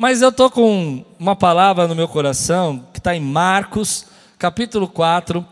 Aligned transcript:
Mas 0.00 0.22
eu 0.22 0.30
estou 0.30 0.48
com 0.48 1.04
uma 1.18 1.36
palavra 1.36 1.86
no 1.86 1.94
meu 1.94 2.08
coração 2.08 2.86
que 2.90 2.98
está 2.98 3.14
em 3.14 3.20
Marcos, 3.20 4.06
capítulo 4.38 4.88
4, 4.88 5.46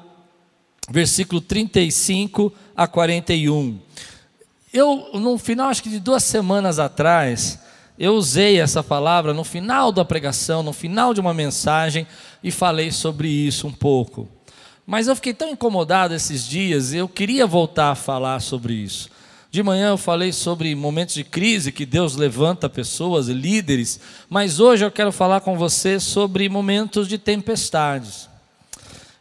versículo 0.89 1.39
35 1.39 2.51
a 2.75 2.87
41. 2.87 3.79
Eu, 4.73 5.11
no 5.13 5.37
final, 5.37 5.69
acho 5.69 5.83
que 5.83 5.91
de 5.91 6.01
duas 6.01 6.25
semanas 6.25 6.79
atrás, 6.79 7.59
eu 7.99 8.15
usei 8.15 8.59
essa 8.59 8.83
palavra 8.83 9.35
no 9.35 9.45
final 9.45 9.93
da 9.93 10.03
pregação, 10.03 10.63
no 10.63 10.73
final 10.73 11.13
de 11.13 11.21
uma 11.21 11.35
mensagem, 11.35 12.07
e 12.43 12.51
falei 12.51 12.91
sobre 12.91 13.29
isso 13.29 13.67
um 13.67 13.73
pouco. 13.73 14.27
Mas 14.87 15.09
eu 15.09 15.15
fiquei 15.15 15.35
tão 15.35 15.51
incomodado 15.51 16.15
esses 16.15 16.49
dias, 16.49 16.95
eu 16.95 17.07
queria 17.07 17.47
voltar 17.47 17.91
a 17.91 17.95
falar 17.95 18.41
sobre 18.41 18.73
isso. 18.73 19.11
De 19.51 19.63
manhã 19.63 19.89
eu 19.89 19.99
falei 19.99 20.31
sobre 20.31 20.75
momentos 20.75 21.15
de 21.15 21.25
crise 21.25 21.73
que 21.73 21.87
Deus 21.87 22.17
levanta 22.17 22.69
pessoas, 22.69 23.29
líderes, 23.29 23.99
mas 24.29 24.61
hoje 24.61 24.85
eu 24.85 24.91
quero 24.91 25.11
falar 25.11 25.41
com 25.41 25.57
você 25.57 25.99
sobre 25.99 26.51
momentos 26.51 27.09
de 27.09 27.17
tempestades. 27.17 28.29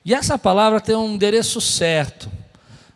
E 0.04 0.14
essa 0.14 0.38
palavra 0.38 0.82
tem 0.82 0.96
um 0.98 1.14
endereço 1.14 1.62
certo, 1.62 2.30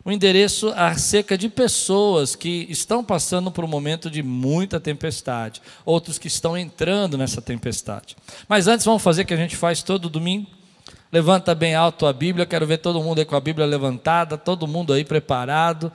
um 0.04 0.12
endereço 0.12 0.74
acerca 0.76 1.38
de 1.38 1.48
pessoas 1.48 2.36
que 2.36 2.66
estão 2.68 3.02
passando 3.02 3.50
por 3.50 3.64
um 3.64 3.68
momento 3.68 4.10
de 4.10 4.22
muita 4.22 4.78
tempestade, 4.78 5.62
outros 5.86 6.18
que 6.18 6.26
estão 6.26 6.56
entrando 6.56 7.16
nessa 7.16 7.40
tempestade. 7.40 8.14
Mas 8.46 8.66
antes 8.66 8.84
vamos 8.84 9.02
fazer 9.02 9.22
o 9.22 9.26
que 9.26 9.34
a 9.34 9.38
gente 9.38 9.56
faz 9.56 9.82
todo 9.82 10.10
domingo. 10.10 10.46
Levanta 11.10 11.54
bem 11.54 11.74
alto 11.74 12.06
a 12.06 12.12
Bíblia, 12.12 12.46
quero 12.46 12.66
ver 12.66 12.78
todo 12.78 13.02
mundo 13.02 13.18
aí 13.18 13.24
com 13.24 13.36
a 13.36 13.40
Bíblia 13.40 13.66
levantada, 13.66 14.36
todo 14.36 14.66
mundo 14.66 14.92
aí 14.92 15.04
preparado. 15.04 15.92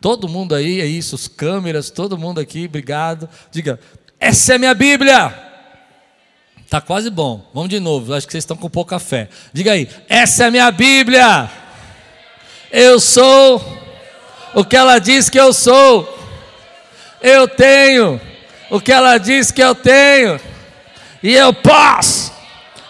Todo 0.00 0.28
mundo 0.28 0.54
aí, 0.54 0.80
é 0.80 0.86
isso, 0.86 1.16
os 1.16 1.26
câmeras, 1.26 1.90
todo 1.90 2.16
mundo 2.16 2.38
aqui, 2.38 2.66
obrigado. 2.66 3.28
Diga, 3.50 3.80
essa 4.20 4.54
é 4.54 4.58
minha 4.58 4.74
Bíblia. 4.74 5.34
Tá 6.70 6.80
quase 6.80 7.10
bom. 7.10 7.44
Vamos 7.52 7.68
de 7.68 7.80
novo. 7.80 8.14
Acho 8.14 8.26
que 8.26 8.32
vocês 8.32 8.42
estão 8.42 8.56
com 8.56 8.68
pouca 8.68 8.98
fé. 8.98 9.28
Diga 9.52 9.72
aí, 9.72 9.88
essa 10.08 10.44
é 10.44 10.50
minha 10.50 10.70
Bíblia. 10.70 11.50
Eu 12.70 13.00
sou 13.00 13.60
o 14.54 14.64
que 14.64 14.76
ela 14.76 14.98
diz 14.98 15.28
que 15.28 15.40
eu 15.40 15.52
sou. 15.52 16.16
Eu 17.20 17.48
tenho 17.48 18.20
o 18.70 18.80
que 18.80 18.92
ela 18.92 19.18
diz 19.18 19.50
que 19.50 19.62
eu 19.62 19.74
tenho. 19.74 20.38
E 21.22 21.34
eu 21.34 21.52
posso. 21.52 22.32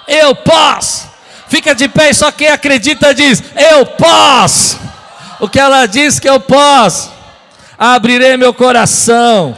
Eu 0.06 0.34
posso. 0.34 1.08
Fica 1.48 1.74
de 1.74 1.88
pé, 1.88 2.12
só 2.12 2.30
quem 2.30 2.48
acredita 2.48 3.14
diz: 3.14 3.42
Eu 3.56 3.86
posso 3.86 4.87
o 5.40 5.48
que 5.48 5.58
ela 5.58 5.86
diz 5.86 6.18
que 6.18 6.28
eu 6.28 6.40
posso. 6.40 7.12
Abrirei 7.78 8.36
meu 8.36 8.52
coração, 8.52 9.56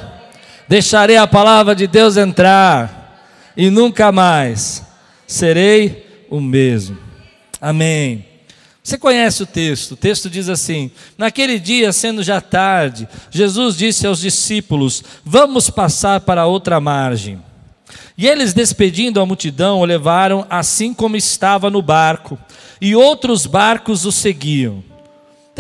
deixarei 0.68 1.16
a 1.16 1.26
palavra 1.26 1.74
de 1.74 1.86
Deus 1.86 2.18
entrar, 2.18 3.24
e 3.56 3.70
nunca 3.70 4.12
mais 4.12 4.84
serei 5.26 6.26
o 6.28 6.40
mesmo. 6.40 6.98
Amém. 7.60 8.26
Você 8.82 8.98
conhece 8.98 9.42
o 9.42 9.46
texto? 9.46 9.92
O 9.92 9.96
texto 9.96 10.28
diz 10.28 10.48
assim: 10.48 10.90
Naquele 11.16 11.58
dia, 11.58 11.92
sendo 11.92 12.22
já 12.22 12.40
tarde, 12.40 13.08
Jesus 13.30 13.76
disse 13.76 14.06
aos 14.06 14.20
discípulos: 14.20 15.02
Vamos 15.24 15.70
passar 15.70 16.20
para 16.20 16.46
outra 16.46 16.80
margem. 16.80 17.42
E 18.18 18.26
eles, 18.26 18.52
despedindo 18.52 19.20
a 19.20 19.26
multidão, 19.26 19.80
o 19.80 19.84
levaram 19.84 20.46
assim 20.50 20.92
como 20.92 21.16
estava 21.16 21.70
no 21.70 21.80
barco, 21.80 22.38
e 22.80 22.94
outros 22.94 23.46
barcos 23.46 24.04
o 24.04 24.12
seguiam. 24.12 24.89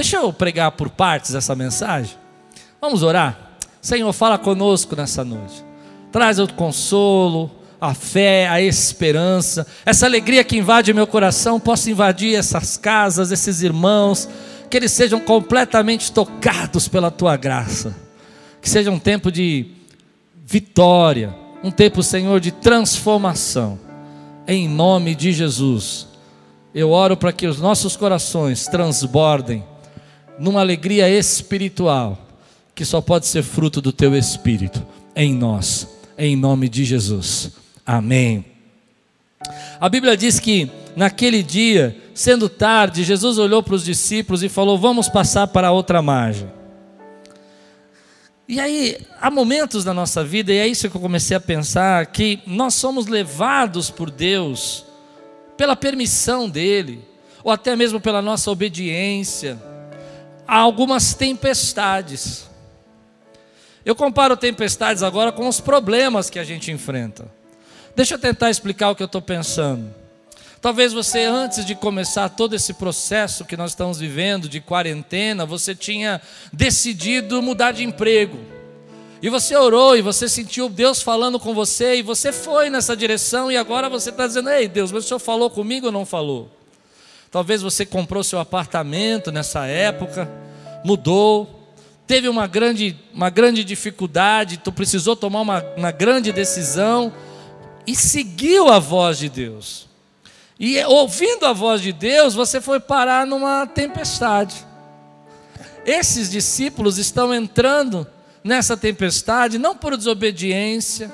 Deixa 0.00 0.16
eu 0.16 0.32
pregar 0.32 0.72
por 0.72 0.88
partes 0.88 1.34
essa 1.34 1.54
mensagem. 1.54 2.16
Vamos 2.80 3.02
orar? 3.02 3.58
Senhor, 3.82 4.10
fala 4.14 4.38
conosco 4.38 4.96
nessa 4.96 5.22
noite. 5.22 5.62
Traz 6.10 6.38
o 6.38 6.48
consolo, 6.54 7.50
a 7.78 7.92
fé, 7.92 8.48
a 8.48 8.62
esperança, 8.62 9.66
essa 9.84 10.06
alegria 10.06 10.42
que 10.42 10.56
invade 10.56 10.94
meu 10.94 11.06
coração, 11.06 11.60
possa 11.60 11.90
invadir 11.90 12.34
essas 12.34 12.78
casas, 12.78 13.30
esses 13.30 13.60
irmãos, 13.60 14.26
que 14.70 14.78
eles 14.78 14.90
sejam 14.90 15.20
completamente 15.20 16.10
tocados 16.10 16.88
pela 16.88 17.10
tua 17.10 17.36
graça. 17.36 17.94
Que 18.62 18.70
seja 18.70 18.90
um 18.90 18.98
tempo 18.98 19.30
de 19.30 19.66
vitória, 20.46 21.36
um 21.62 21.70
tempo, 21.70 22.02
Senhor, 22.02 22.40
de 22.40 22.52
transformação. 22.52 23.78
Em 24.48 24.66
nome 24.66 25.14
de 25.14 25.30
Jesus. 25.30 26.08
Eu 26.74 26.90
oro 26.90 27.18
para 27.18 27.34
que 27.34 27.46
os 27.46 27.60
nossos 27.60 27.98
corações 27.98 28.66
transbordem 28.66 29.68
numa 30.40 30.60
alegria 30.60 31.06
espiritual 31.06 32.18
que 32.74 32.82
só 32.82 33.02
pode 33.02 33.26
ser 33.26 33.42
fruto 33.42 33.78
do 33.82 33.92
teu 33.92 34.16
espírito 34.16 34.84
em 35.14 35.34
nós, 35.34 35.86
em 36.16 36.34
nome 36.34 36.66
de 36.66 36.82
Jesus. 36.82 37.52
Amém. 37.84 38.46
A 39.78 39.86
Bíblia 39.86 40.16
diz 40.16 40.40
que 40.40 40.70
naquele 40.96 41.42
dia, 41.42 41.94
sendo 42.14 42.48
tarde, 42.48 43.04
Jesus 43.04 43.36
olhou 43.36 43.62
para 43.62 43.74
os 43.74 43.84
discípulos 43.84 44.42
e 44.42 44.48
falou: 44.48 44.78
Vamos 44.78 45.10
passar 45.10 45.46
para 45.46 45.72
outra 45.72 46.00
margem. 46.00 46.50
E 48.48 48.58
aí, 48.58 48.96
há 49.20 49.30
momentos 49.30 49.84
da 49.84 49.92
nossa 49.92 50.24
vida, 50.24 50.52
e 50.52 50.56
é 50.56 50.66
isso 50.66 50.88
que 50.88 50.96
eu 50.96 51.00
comecei 51.00 51.36
a 51.36 51.40
pensar, 51.40 52.06
que 52.06 52.40
nós 52.46 52.74
somos 52.74 53.06
levados 53.06 53.90
por 53.90 54.10
Deus, 54.10 54.84
pela 55.56 55.76
permissão 55.76 56.48
dEle, 56.48 57.04
ou 57.44 57.52
até 57.52 57.76
mesmo 57.76 58.00
pela 58.00 58.20
nossa 58.20 58.50
obediência, 58.50 59.69
há 60.50 60.58
algumas 60.58 61.14
tempestades. 61.14 62.50
Eu 63.84 63.94
comparo 63.94 64.36
tempestades 64.36 65.00
agora 65.00 65.30
com 65.30 65.46
os 65.46 65.60
problemas 65.60 66.28
que 66.28 66.40
a 66.40 66.44
gente 66.44 66.72
enfrenta. 66.72 67.30
Deixa 67.94 68.14
eu 68.14 68.18
tentar 68.18 68.50
explicar 68.50 68.90
o 68.90 68.96
que 68.96 69.02
eu 69.02 69.06
estou 69.06 69.22
pensando. 69.22 69.94
Talvez 70.60 70.92
você, 70.92 71.24
antes 71.24 71.64
de 71.64 71.76
começar 71.76 72.28
todo 72.30 72.56
esse 72.56 72.74
processo 72.74 73.44
que 73.44 73.56
nós 73.56 73.70
estamos 73.70 74.00
vivendo 74.00 74.48
de 74.48 74.60
quarentena, 74.60 75.46
você 75.46 75.72
tinha 75.72 76.20
decidido 76.52 77.40
mudar 77.40 77.70
de 77.70 77.84
emprego. 77.84 78.38
E 79.22 79.30
você 79.30 79.54
orou 79.54 79.96
e 79.96 80.02
você 80.02 80.28
sentiu 80.28 80.68
Deus 80.68 81.00
falando 81.00 81.38
com 81.38 81.54
você 81.54 81.96
e 81.96 82.02
você 82.02 82.32
foi 82.32 82.68
nessa 82.68 82.96
direção 82.96 83.52
e 83.52 83.56
agora 83.56 83.88
você 83.88 84.10
está 84.10 84.26
dizendo: 84.26 84.50
Ei 84.50 84.66
Deus, 84.66 84.90
mas 84.90 85.04
o 85.04 85.08
Senhor 85.08 85.20
falou 85.20 85.48
comigo 85.48 85.86
ou 85.86 85.92
não 85.92 86.04
falou? 86.04 86.50
Talvez 87.30 87.62
você 87.62 87.86
comprou 87.86 88.24
seu 88.24 88.40
apartamento 88.40 89.30
nessa 89.30 89.64
época, 89.64 90.28
mudou, 90.84 91.60
teve 92.06 92.28
uma 92.28 92.46
grande, 92.46 92.96
uma 93.14 93.30
grande 93.30 93.62
dificuldade, 93.62 94.58
tu 94.58 94.72
precisou 94.72 95.14
tomar 95.14 95.40
uma, 95.40 95.64
uma 95.76 95.90
grande 95.90 96.32
decisão 96.32 97.12
e 97.86 97.94
seguiu 97.94 98.68
a 98.68 98.78
voz 98.78 99.18
de 99.18 99.28
Deus. 99.28 99.88
E 100.58 100.82
ouvindo 100.84 101.46
a 101.46 101.52
voz 101.52 101.80
de 101.80 101.92
Deus, 101.92 102.34
você 102.34 102.60
foi 102.60 102.80
parar 102.80 103.26
numa 103.26 103.66
tempestade. 103.66 104.66
Esses 105.86 106.30
discípulos 106.30 106.98
estão 106.98 107.32
entrando 107.32 108.06
nessa 108.44 108.76
tempestade 108.76 109.58
não 109.58 109.74
por 109.74 109.96
desobediência, 109.96 111.10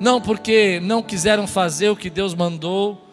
não 0.00 0.20
porque 0.20 0.80
não 0.80 1.02
quiseram 1.02 1.46
fazer 1.46 1.90
o 1.90 1.96
que 1.96 2.10
Deus 2.10 2.34
mandou, 2.34 3.03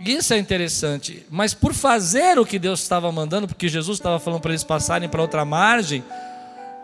isso 0.00 0.34
é 0.34 0.38
interessante. 0.38 1.26
Mas 1.30 1.54
por 1.54 1.72
fazer 1.72 2.38
o 2.38 2.46
que 2.46 2.58
Deus 2.58 2.80
estava 2.80 3.10
mandando, 3.10 3.46
porque 3.46 3.68
Jesus 3.68 3.98
estava 3.98 4.18
falando 4.18 4.40
para 4.40 4.50
eles 4.50 4.64
passarem 4.64 5.08
para 5.08 5.22
outra 5.22 5.44
margem, 5.44 6.04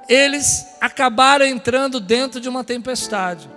eles 0.08 0.66
acabaram 0.80 1.46
entrando 1.46 2.00
dentro 2.00 2.40
de 2.40 2.48
uma 2.48 2.64
tempestade. 2.64 3.48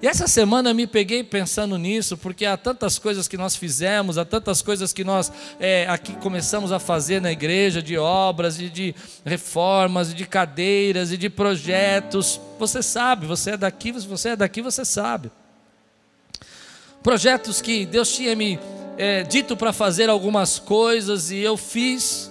E 0.00 0.06
essa 0.06 0.28
semana 0.28 0.70
eu 0.70 0.74
me 0.74 0.86
peguei 0.86 1.24
pensando 1.24 1.76
nisso, 1.76 2.16
porque 2.16 2.46
há 2.46 2.56
tantas 2.56 3.00
coisas 3.00 3.26
que 3.26 3.36
nós 3.36 3.56
fizemos, 3.56 4.16
há 4.16 4.24
tantas 4.24 4.62
coisas 4.62 4.92
que 4.92 5.02
nós 5.02 5.32
é, 5.58 5.88
aqui 5.88 6.12
começamos 6.14 6.70
a 6.70 6.78
fazer 6.78 7.20
na 7.20 7.32
igreja, 7.32 7.82
de 7.82 7.98
obras, 7.98 8.60
e 8.60 8.68
de 8.68 8.94
reformas, 9.24 10.12
e 10.12 10.14
de 10.14 10.24
cadeiras, 10.24 11.10
e 11.10 11.16
de 11.16 11.28
projetos. 11.28 12.40
Você 12.60 12.80
sabe, 12.80 13.26
você 13.26 13.52
é 13.52 13.56
daqui, 13.56 13.90
você 13.90 14.30
é 14.30 14.36
daqui, 14.36 14.62
você 14.62 14.84
sabe. 14.84 15.32
Projetos 17.02 17.60
que 17.60 17.84
Deus 17.84 18.14
tinha 18.14 18.36
me 18.36 18.58
é, 18.98 19.22
dito 19.22 19.56
para 19.56 19.72
fazer 19.72 20.10
algumas 20.10 20.58
coisas 20.58 21.30
e 21.30 21.38
eu 21.38 21.56
fiz, 21.56 22.30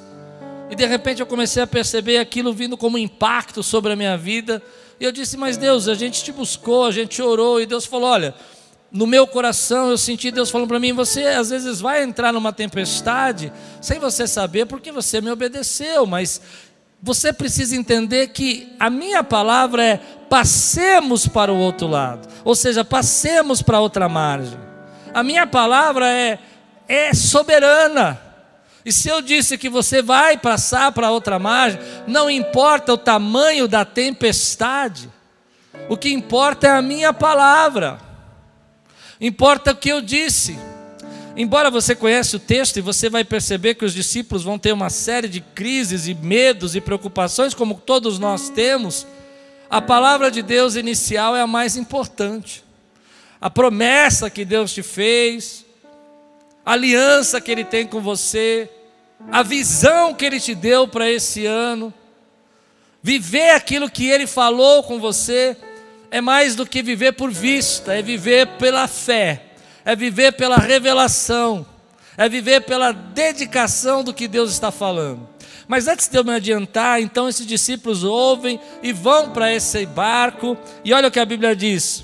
e 0.70 0.76
de 0.76 0.86
repente 0.86 1.22
eu 1.22 1.26
comecei 1.26 1.64
a 1.64 1.68
perceber 1.68 2.18
aquilo 2.18 2.54
vindo 2.54 2.76
como 2.76 2.98
impacto 2.98 3.64
sobre 3.64 3.94
a 3.94 3.96
minha 3.96 4.18
vida. 4.18 4.62
E 5.00 5.06
eu 5.06 5.12
disse: 5.14 5.38
Mas 5.38 5.56
Deus, 5.56 5.88
a 5.88 5.96
gente 5.96 6.22
te 6.22 6.32
buscou, 6.32 6.86
a 6.86 6.92
gente 6.92 7.22
orou, 7.22 7.62
e 7.62 7.66
Deus 7.66 7.86
falou: 7.86 8.10
Olha, 8.10 8.36
no 8.92 9.08
meu 9.08 9.26
coração 9.26 9.90
eu 9.90 9.98
senti 9.98 10.30
Deus 10.30 10.50
falando 10.50 10.68
para 10.68 10.80
mim: 10.80 10.92
Você 10.92 11.24
às 11.24 11.50
vezes 11.52 11.80
vai 11.80 12.04
entrar 12.04 12.34
numa 12.34 12.52
tempestade 12.52 13.52
sem 13.82 13.98
você 13.98 14.28
saber, 14.28 14.66
porque 14.66 14.92
você 14.92 15.22
me 15.22 15.32
obedeceu, 15.32 16.06
mas 16.06 16.42
você 17.02 17.32
precisa 17.32 17.78
entender 17.78 18.28
que 18.30 18.68
a 18.78 18.90
minha 18.90 19.24
palavra 19.24 19.84
é 19.84 19.98
passemos 20.30 21.26
para 21.26 21.54
o 21.54 21.58
outro 21.58 21.88
lado, 21.88 22.28
ou 22.44 22.54
seja, 22.54 22.84
passemos 22.84 23.62
para 23.62 23.80
outra 23.80 24.10
margem. 24.10 24.60
A 25.14 25.24
minha 25.24 25.48
palavra 25.48 26.10
é 26.10 26.38
é 26.88 27.14
soberana. 27.14 28.22
E 28.86 28.92
se 28.92 29.10
eu 29.10 29.22
disse 29.22 29.58
que 29.58 29.70
você 29.70 30.02
vai 30.02 30.38
passar 30.38 30.92
para 30.94 31.12
outra 31.12 31.38
margem, 31.38 31.80
não 32.08 32.30
importa 32.30 32.94
o 32.94 32.98
tamanho 32.98 33.68
da 33.68 33.84
tempestade, 33.84 35.10
o 35.90 35.98
que 35.98 36.10
importa 36.10 36.68
é 36.68 36.72
a 36.72 36.82
minha 36.82 37.12
palavra. 37.12 38.00
Importa 39.20 39.72
o 39.72 39.76
que 39.76 39.90
eu 39.90 40.02
disse. 40.02 40.58
Embora 41.36 41.70
você 41.70 41.94
conheça 41.96 42.38
o 42.38 42.40
texto 42.40 42.78
e 42.78 42.82
você 42.82 43.10
vai 43.10 43.24
perceber 43.24 43.76
que 43.76 43.86
os 43.86 43.94
discípulos 43.94 44.44
vão 44.44 44.58
ter 44.58 44.72
uma 44.72 44.90
série 44.90 45.28
de 45.28 45.42
crises 45.42 46.08
e 46.08 46.16
medos 46.16 46.76
e 46.76 46.82
preocupações, 46.82 47.54
como 47.54 47.76
todos 47.76 48.18
nós 48.18 48.50
temos, 48.50 49.06
a 49.70 49.82
palavra 49.82 50.32
de 50.32 50.42
Deus 50.42 50.76
inicial 50.76 51.36
é 51.36 51.42
a 51.42 51.48
mais 51.48 51.76
importante. 51.76 52.64
A 53.40 53.50
promessa 53.50 54.30
que 54.30 54.46
Deus 54.46 54.74
te 54.74 54.82
fez, 54.82 55.67
a 56.68 56.74
aliança 56.74 57.42
que 57.42 57.50
Ele 57.50 57.64
tem 57.64 57.88
com 57.88 58.02
você, 58.02 58.70
a 59.32 59.42
visão 59.42 60.14
que 60.14 60.26
Ele 60.26 60.40
te 60.40 60.54
deu 60.54 60.88
para 60.88 61.10
esse 61.10 61.46
ano, 61.46 61.92
viver 63.02 63.52
aquilo 63.52 63.90
que 63.90 64.08
Ele 64.08 64.28
falou 64.28 64.84
com 64.84 65.00
você, 65.00 65.58
é 66.12 66.22
mais 66.22 66.56
do 66.56 66.66
que 66.66 66.84
viver 66.84 67.14
por 67.14 67.32
vista, 67.32 67.96
é 67.96 68.02
viver 68.04 68.46
pela 68.58 68.88
fé 68.88 69.48
é 69.88 69.96
viver 69.96 70.34
pela 70.34 70.58
revelação, 70.58 71.66
é 72.18 72.28
viver 72.28 72.60
pela 72.64 72.92
dedicação 72.92 74.04
do 74.04 74.14
que 74.14 74.28
Deus 74.28 74.52
está 74.52 74.70
falando. 74.70 75.30
Mas 75.66 75.88
antes 75.88 76.10
de 76.10 76.18
eu 76.18 76.26
me 76.26 76.34
adiantar, 76.34 77.02
então 77.02 77.30
esses 77.30 77.48
discípulos 77.48 78.04
ouvem 78.04 78.60
e 78.84 78.92
vão 78.92 79.30
para 79.30 79.50
esse 79.54 79.86
barco, 79.86 80.58
e 80.84 80.94
olha 80.94 81.08
o 81.08 81.12
que 81.12 81.22
a 81.22 81.26
Bíblia 81.26 81.56
diz. 81.56 82.04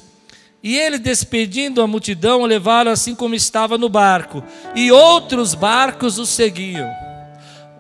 E 0.63 0.77
ele, 0.77 0.97
despedindo 0.97 1.81
a 1.81 1.87
multidão, 1.87 2.41
o 2.41 2.45
levaram 2.45 2.89
assim 2.89 3.13
como 3.13 3.35
estava 3.35 3.77
no 3.77 3.89
barco, 3.89 4.41
e 4.73 4.91
outros 4.91 5.53
barcos 5.53 6.17
o 6.17 6.25
seguiam. 6.25 6.89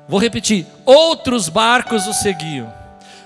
Vou 0.07 0.19
repetir: 0.19 0.67
outros 0.85 1.47
barcos 1.47 2.05
o 2.05 2.13
seguiam. 2.13 2.71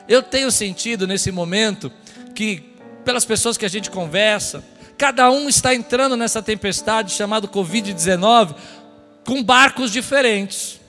Eu 0.07 0.21
tenho 0.21 0.51
sentido 0.51 1.07
nesse 1.07 1.31
momento 1.31 1.91
que, 2.35 2.63
pelas 3.03 3.25
pessoas 3.25 3.57
que 3.57 3.65
a 3.65 3.69
gente 3.69 3.89
conversa, 3.89 4.63
Cada 4.97 5.29
um 5.29 5.47
está 5.47 5.75
entrando 5.75 6.17
nessa 6.17 6.41
tempestade 6.41 7.13
chamada 7.13 7.47
Covid-19 7.47 8.55
com 9.23 9.43
barcos 9.43 9.91
diferentes. 9.91 10.81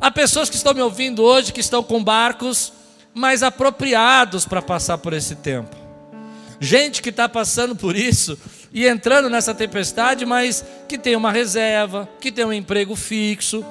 Há 0.00 0.10
pessoas 0.12 0.48
que 0.48 0.54
estão 0.54 0.72
me 0.72 0.80
ouvindo 0.80 1.24
hoje 1.24 1.52
que 1.52 1.60
estão 1.60 1.82
com 1.82 2.02
barcos 2.02 2.72
mais 3.12 3.42
apropriados 3.42 4.46
para 4.46 4.62
passar 4.62 4.98
por 4.98 5.12
esse 5.12 5.34
tempo. 5.34 5.81
Gente 6.62 7.02
que 7.02 7.08
está 7.08 7.28
passando 7.28 7.74
por 7.74 7.96
isso 7.96 8.38
e 8.72 8.86
entrando 8.86 9.28
nessa 9.28 9.52
tempestade, 9.52 10.24
mas 10.24 10.64
que 10.88 10.96
tem 10.96 11.16
uma 11.16 11.32
reserva, 11.32 12.08
que 12.20 12.30
tem 12.30 12.44
um 12.44 12.52
emprego 12.52 12.94
fixo, 12.94 13.66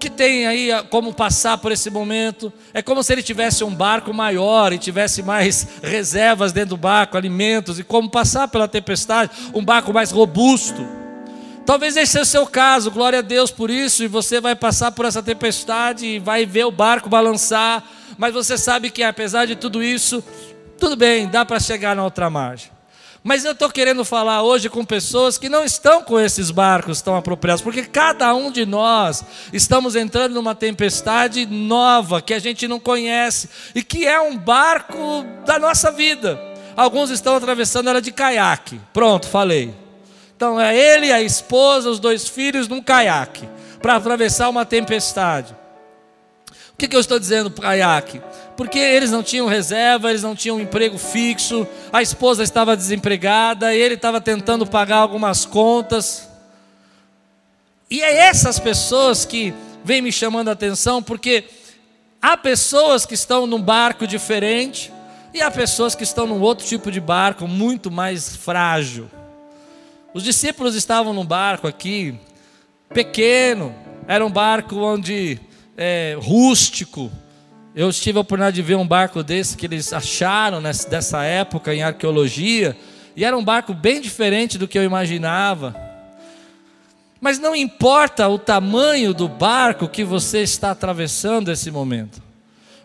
que 0.00 0.08
tem 0.08 0.46
aí 0.46 0.70
como 0.88 1.12
passar 1.12 1.58
por 1.58 1.72
esse 1.72 1.90
momento. 1.90 2.50
É 2.72 2.80
como 2.80 3.02
se 3.02 3.12
ele 3.12 3.22
tivesse 3.22 3.62
um 3.62 3.74
barco 3.74 4.14
maior 4.14 4.72
e 4.72 4.78
tivesse 4.78 5.22
mais 5.22 5.68
reservas 5.82 6.52
dentro 6.52 6.70
do 6.70 6.78
barco, 6.78 7.18
alimentos, 7.18 7.78
e 7.78 7.84
como 7.84 8.08
passar 8.08 8.48
pela 8.48 8.66
tempestade, 8.66 9.30
um 9.52 9.62
barco 9.62 9.92
mais 9.92 10.10
robusto. 10.10 10.88
Talvez 11.66 11.98
esse 11.98 12.12
seja 12.12 12.22
o 12.22 12.26
seu 12.26 12.46
caso, 12.46 12.90
glória 12.90 13.18
a 13.18 13.22
Deus 13.22 13.50
por 13.50 13.68
isso, 13.68 14.02
e 14.02 14.08
você 14.08 14.40
vai 14.40 14.56
passar 14.56 14.90
por 14.90 15.04
essa 15.04 15.22
tempestade 15.22 16.06
e 16.06 16.18
vai 16.18 16.46
ver 16.46 16.64
o 16.64 16.72
barco 16.72 17.10
balançar, 17.10 17.84
mas 18.16 18.32
você 18.32 18.56
sabe 18.56 18.88
que 18.88 19.02
apesar 19.02 19.44
de 19.44 19.54
tudo 19.54 19.82
isso, 19.82 20.24
tudo 20.78 20.96
bem, 20.96 21.28
dá 21.28 21.44
para 21.44 21.60
chegar 21.60 21.94
na 21.96 22.04
outra 22.04 22.28
margem. 22.30 22.70
Mas 23.26 23.44
eu 23.44 23.50
estou 23.50 23.68
querendo 23.68 24.04
falar 24.04 24.42
hoje 24.42 24.70
com 24.70 24.84
pessoas 24.84 25.36
que 25.36 25.48
não 25.48 25.64
estão 25.64 26.00
com 26.00 26.20
esses 26.20 26.52
barcos 26.52 27.00
tão 27.00 27.16
apropriados, 27.16 27.60
porque 27.60 27.82
cada 27.82 28.32
um 28.32 28.52
de 28.52 28.64
nós 28.64 29.24
estamos 29.52 29.96
entrando 29.96 30.34
numa 30.34 30.54
tempestade 30.54 31.44
nova 31.44 32.22
que 32.22 32.32
a 32.32 32.38
gente 32.38 32.68
não 32.68 32.78
conhece 32.78 33.48
e 33.74 33.82
que 33.82 34.06
é 34.06 34.20
um 34.20 34.36
barco 34.36 35.26
da 35.44 35.58
nossa 35.58 35.90
vida. 35.90 36.40
Alguns 36.76 37.10
estão 37.10 37.34
atravessando 37.34 37.90
ela 37.90 38.00
de 38.00 38.12
caiaque. 38.12 38.80
Pronto, 38.92 39.26
falei. 39.26 39.74
Então 40.36 40.60
é 40.60 40.76
ele, 40.76 41.10
a 41.10 41.20
esposa, 41.20 41.90
os 41.90 41.98
dois 41.98 42.28
filhos 42.28 42.68
num 42.68 42.80
caiaque 42.80 43.48
para 43.82 43.96
atravessar 43.96 44.48
uma 44.48 44.64
tempestade. 44.64 45.52
O 46.74 46.76
que, 46.76 46.86
que 46.86 46.94
eu 46.94 47.00
estou 47.00 47.18
dizendo, 47.18 47.50
caiaque? 47.50 48.20
Porque 48.56 48.78
eles 48.78 49.10
não 49.10 49.22
tinham 49.22 49.46
reserva, 49.46 50.10
eles 50.10 50.22
não 50.22 50.34
tinham 50.34 50.56
um 50.56 50.60
emprego 50.60 50.96
fixo, 50.96 51.66
a 51.92 52.00
esposa 52.00 52.42
estava 52.42 52.76
desempregada, 52.76 53.74
ele 53.74 53.94
estava 53.94 54.20
tentando 54.20 54.66
pagar 54.66 54.98
algumas 54.98 55.44
contas. 55.44 56.28
E 57.90 58.02
é 58.02 58.16
essas 58.16 58.58
pessoas 58.58 59.24
que 59.24 59.52
vêm 59.84 60.00
me 60.00 60.10
chamando 60.10 60.48
a 60.48 60.52
atenção, 60.52 61.02
porque 61.02 61.44
há 62.20 62.36
pessoas 62.36 63.04
que 63.04 63.14
estão 63.14 63.46
num 63.46 63.60
barco 63.60 64.06
diferente 64.06 64.92
e 65.32 65.42
há 65.42 65.50
pessoas 65.50 65.94
que 65.94 66.02
estão 66.02 66.26
num 66.26 66.40
outro 66.40 66.66
tipo 66.66 66.90
de 66.90 67.00
barco 67.00 67.46
muito 67.46 67.90
mais 67.90 68.34
frágil. 68.34 69.08
Os 70.14 70.24
discípulos 70.24 70.74
estavam 70.74 71.12
num 71.12 71.26
barco 71.26 71.68
aqui, 71.68 72.18
pequeno, 72.88 73.74
era 74.08 74.24
um 74.24 74.30
barco 74.30 74.76
onde 74.76 75.38
é, 75.76 76.16
rústico, 76.18 77.12
eu 77.76 77.92
tive 77.92 78.16
a 78.16 78.22
oportunidade 78.22 78.56
de 78.56 78.62
ver 78.62 78.76
um 78.76 78.88
barco 78.88 79.22
desse 79.22 79.54
que 79.54 79.66
eles 79.66 79.92
acharam 79.92 80.62
nessa, 80.62 80.88
dessa 80.88 81.22
época 81.22 81.74
em 81.74 81.82
arqueologia, 81.82 82.74
e 83.14 83.22
era 83.22 83.36
um 83.36 83.44
barco 83.44 83.74
bem 83.74 84.00
diferente 84.00 84.56
do 84.56 84.66
que 84.66 84.78
eu 84.78 84.82
imaginava. 84.82 85.76
Mas 87.20 87.38
não 87.38 87.54
importa 87.54 88.28
o 88.28 88.38
tamanho 88.38 89.12
do 89.12 89.28
barco 89.28 89.88
que 89.88 90.04
você 90.04 90.38
está 90.38 90.70
atravessando 90.70 91.52
esse 91.52 91.70
momento. 91.70 92.22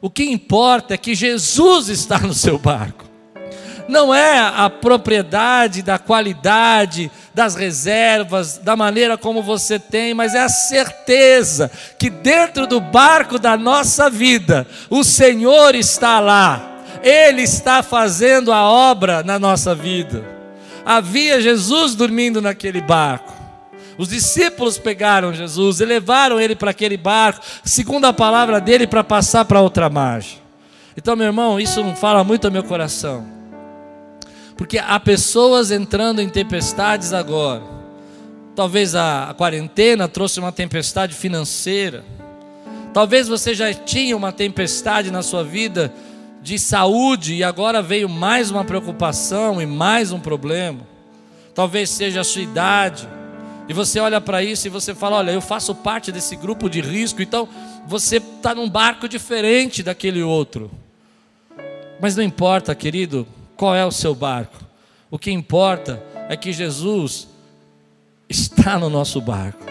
O 0.02 0.10
que 0.10 0.26
importa 0.26 0.94
é 0.94 0.98
que 0.98 1.16
Jesus 1.16 1.88
está 1.88 2.20
no 2.20 2.34
seu 2.34 2.60
barco 2.60 3.11
não 3.92 4.16
é 4.16 4.40
a 4.40 4.70
propriedade 4.70 5.84
da 5.84 6.00
qualidade, 6.00 7.12
das 7.34 7.56
reservas, 7.56 8.58
da 8.58 8.76
maneira 8.76 9.18
como 9.18 9.44
você 9.44 9.78
tem, 9.78 10.14
mas 10.14 10.34
é 10.34 10.40
a 10.40 10.50
certeza 10.50 11.70
que 12.00 12.10
dentro 12.10 12.66
do 12.66 12.80
barco 12.80 13.38
da 13.38 13.58
nossa 13.58 14.10
vida, 14.10 14.66
o 14.90 15.04
Senhor 15.04 15.76
está 15.76 16.22
lá, 16.22 16.84
Ele 17.04 17.42
está 17.42 17.84
fazendo 17.84 18.54
a 18.54 18.64
obra 18.64 19.22
na 19.24 19.38
nossa 19.38 19.76
vida. 19.76 20.24
Havia 20.86 21.42
Jesus 21.42 21.94
dormindo 21.94 22.42
naquele 22.42 22.82
barco. 22.82 23.34
Os 23.98 24.08
discípulos 24.08 24.78
pegaram 24.78 25.34
Jesus 25.34 25.82
e 25.82 25.86
levaram 25.86 26.40
ele 26.40 26.56
para 26.56 26.72
aquele 26.72 26.98
barco, 26.98 27.42
segundo 27.64 28.06
a 28.06 28.14
palavra 28.14 28.60
dele, 28.62 28.88
para 28.88 29.04
passar 29.04 29.46
para 29.46 29.62
outra 29.62 29.90
margem. 29.90 30.40
Então, 30.98 31.16
meu 31.16 31.28
irmão, 31.28 31.60
isso 31.60 31.84
não 31.84 31.96
fala 31.96 32.24
muito 32.24 32.46
ao 32.46 32.52
meu 32.52 32.64
coração. 32.64 33.41
Porque 34.62 34.78
há 34.78 35.00
pessoas 35.00 35.72
entrando 35.72 36.22
em 36.22 36.30
tempestades 36.30 37.14
agora. 37.14 37.64
Talvez 38.56 38.94
a, 38.94 39.34
quarentena 39.36 40.08
trouxe 40.08 40.40
uma 40.40 40.52
tempestade 40.52 41.16
financeira. 41.16 42.04
Talvez 42.94 43.28
você 43.28 43.56
já 43.56 43.74
tinha 43.74 44.16
uma 44.16 44.32
tempestade 44.32 45.10
na 45.10 45.24
sua 45.24 45.44
vida 45.44 45.92
de 46.44 46.60
saúde 46.60 47.34
e 47.34 47.44
agora 47.44 47.82
veio 47.82 48.08
mais 48.08 48.52
uma 48.52 48.64
preocupação 48.64 49.60
e 49.60 49.66
mais 49.66 50.12
um 50.12 50.20
problema. 50.20 50.82
Talvez 51.56 51.90
seja 51.90 52.22
a 52.22 52.24
sua 52.24 52.44
idade. 52.44 53.10
E 53.68 53.74
você 53.74 54.00
olha 54.00 54.22
para 54.22 54.44
isso 54.44 54.68
e 54.68 54.70
você 54.70 54.94
fala: 54.94 55.18
Olha, 55.18 55.32
eu 55.32 55.42
faço 55.42 55.74
parte 55.74 56.12
desse 56.12 56.36
grupo 56.36 56.70
de 56.70 56.82
risco, 56.82 57.20
então 57.20 57.50
você 57.88 58.18
está 58.18 58.54
num 58.54 58.70
barco 58.70 59.10
diferente 59.10 59.82
daquele 59.82 60.22
outro. 60.22 60.70
Mas 62.00 62.16
não 62.16 62.24
importa, 62.24 62.76
querido, 62.76 63.28
qual 63.62 63.76
é 63.76 63.86
o 63.86 63.92
seu 63.92 64.16
barco. 64.16 64.58
O 65.12 65.20
que 65.20 65.30
importa 65.30 66.04
é 66.28 66.36
que 66.36 66.52
Jesus 66.52 67.28
está 68.28 68.80
no 68.80 68.90
nosso 68.90 69.22
barco. 69.22 69.64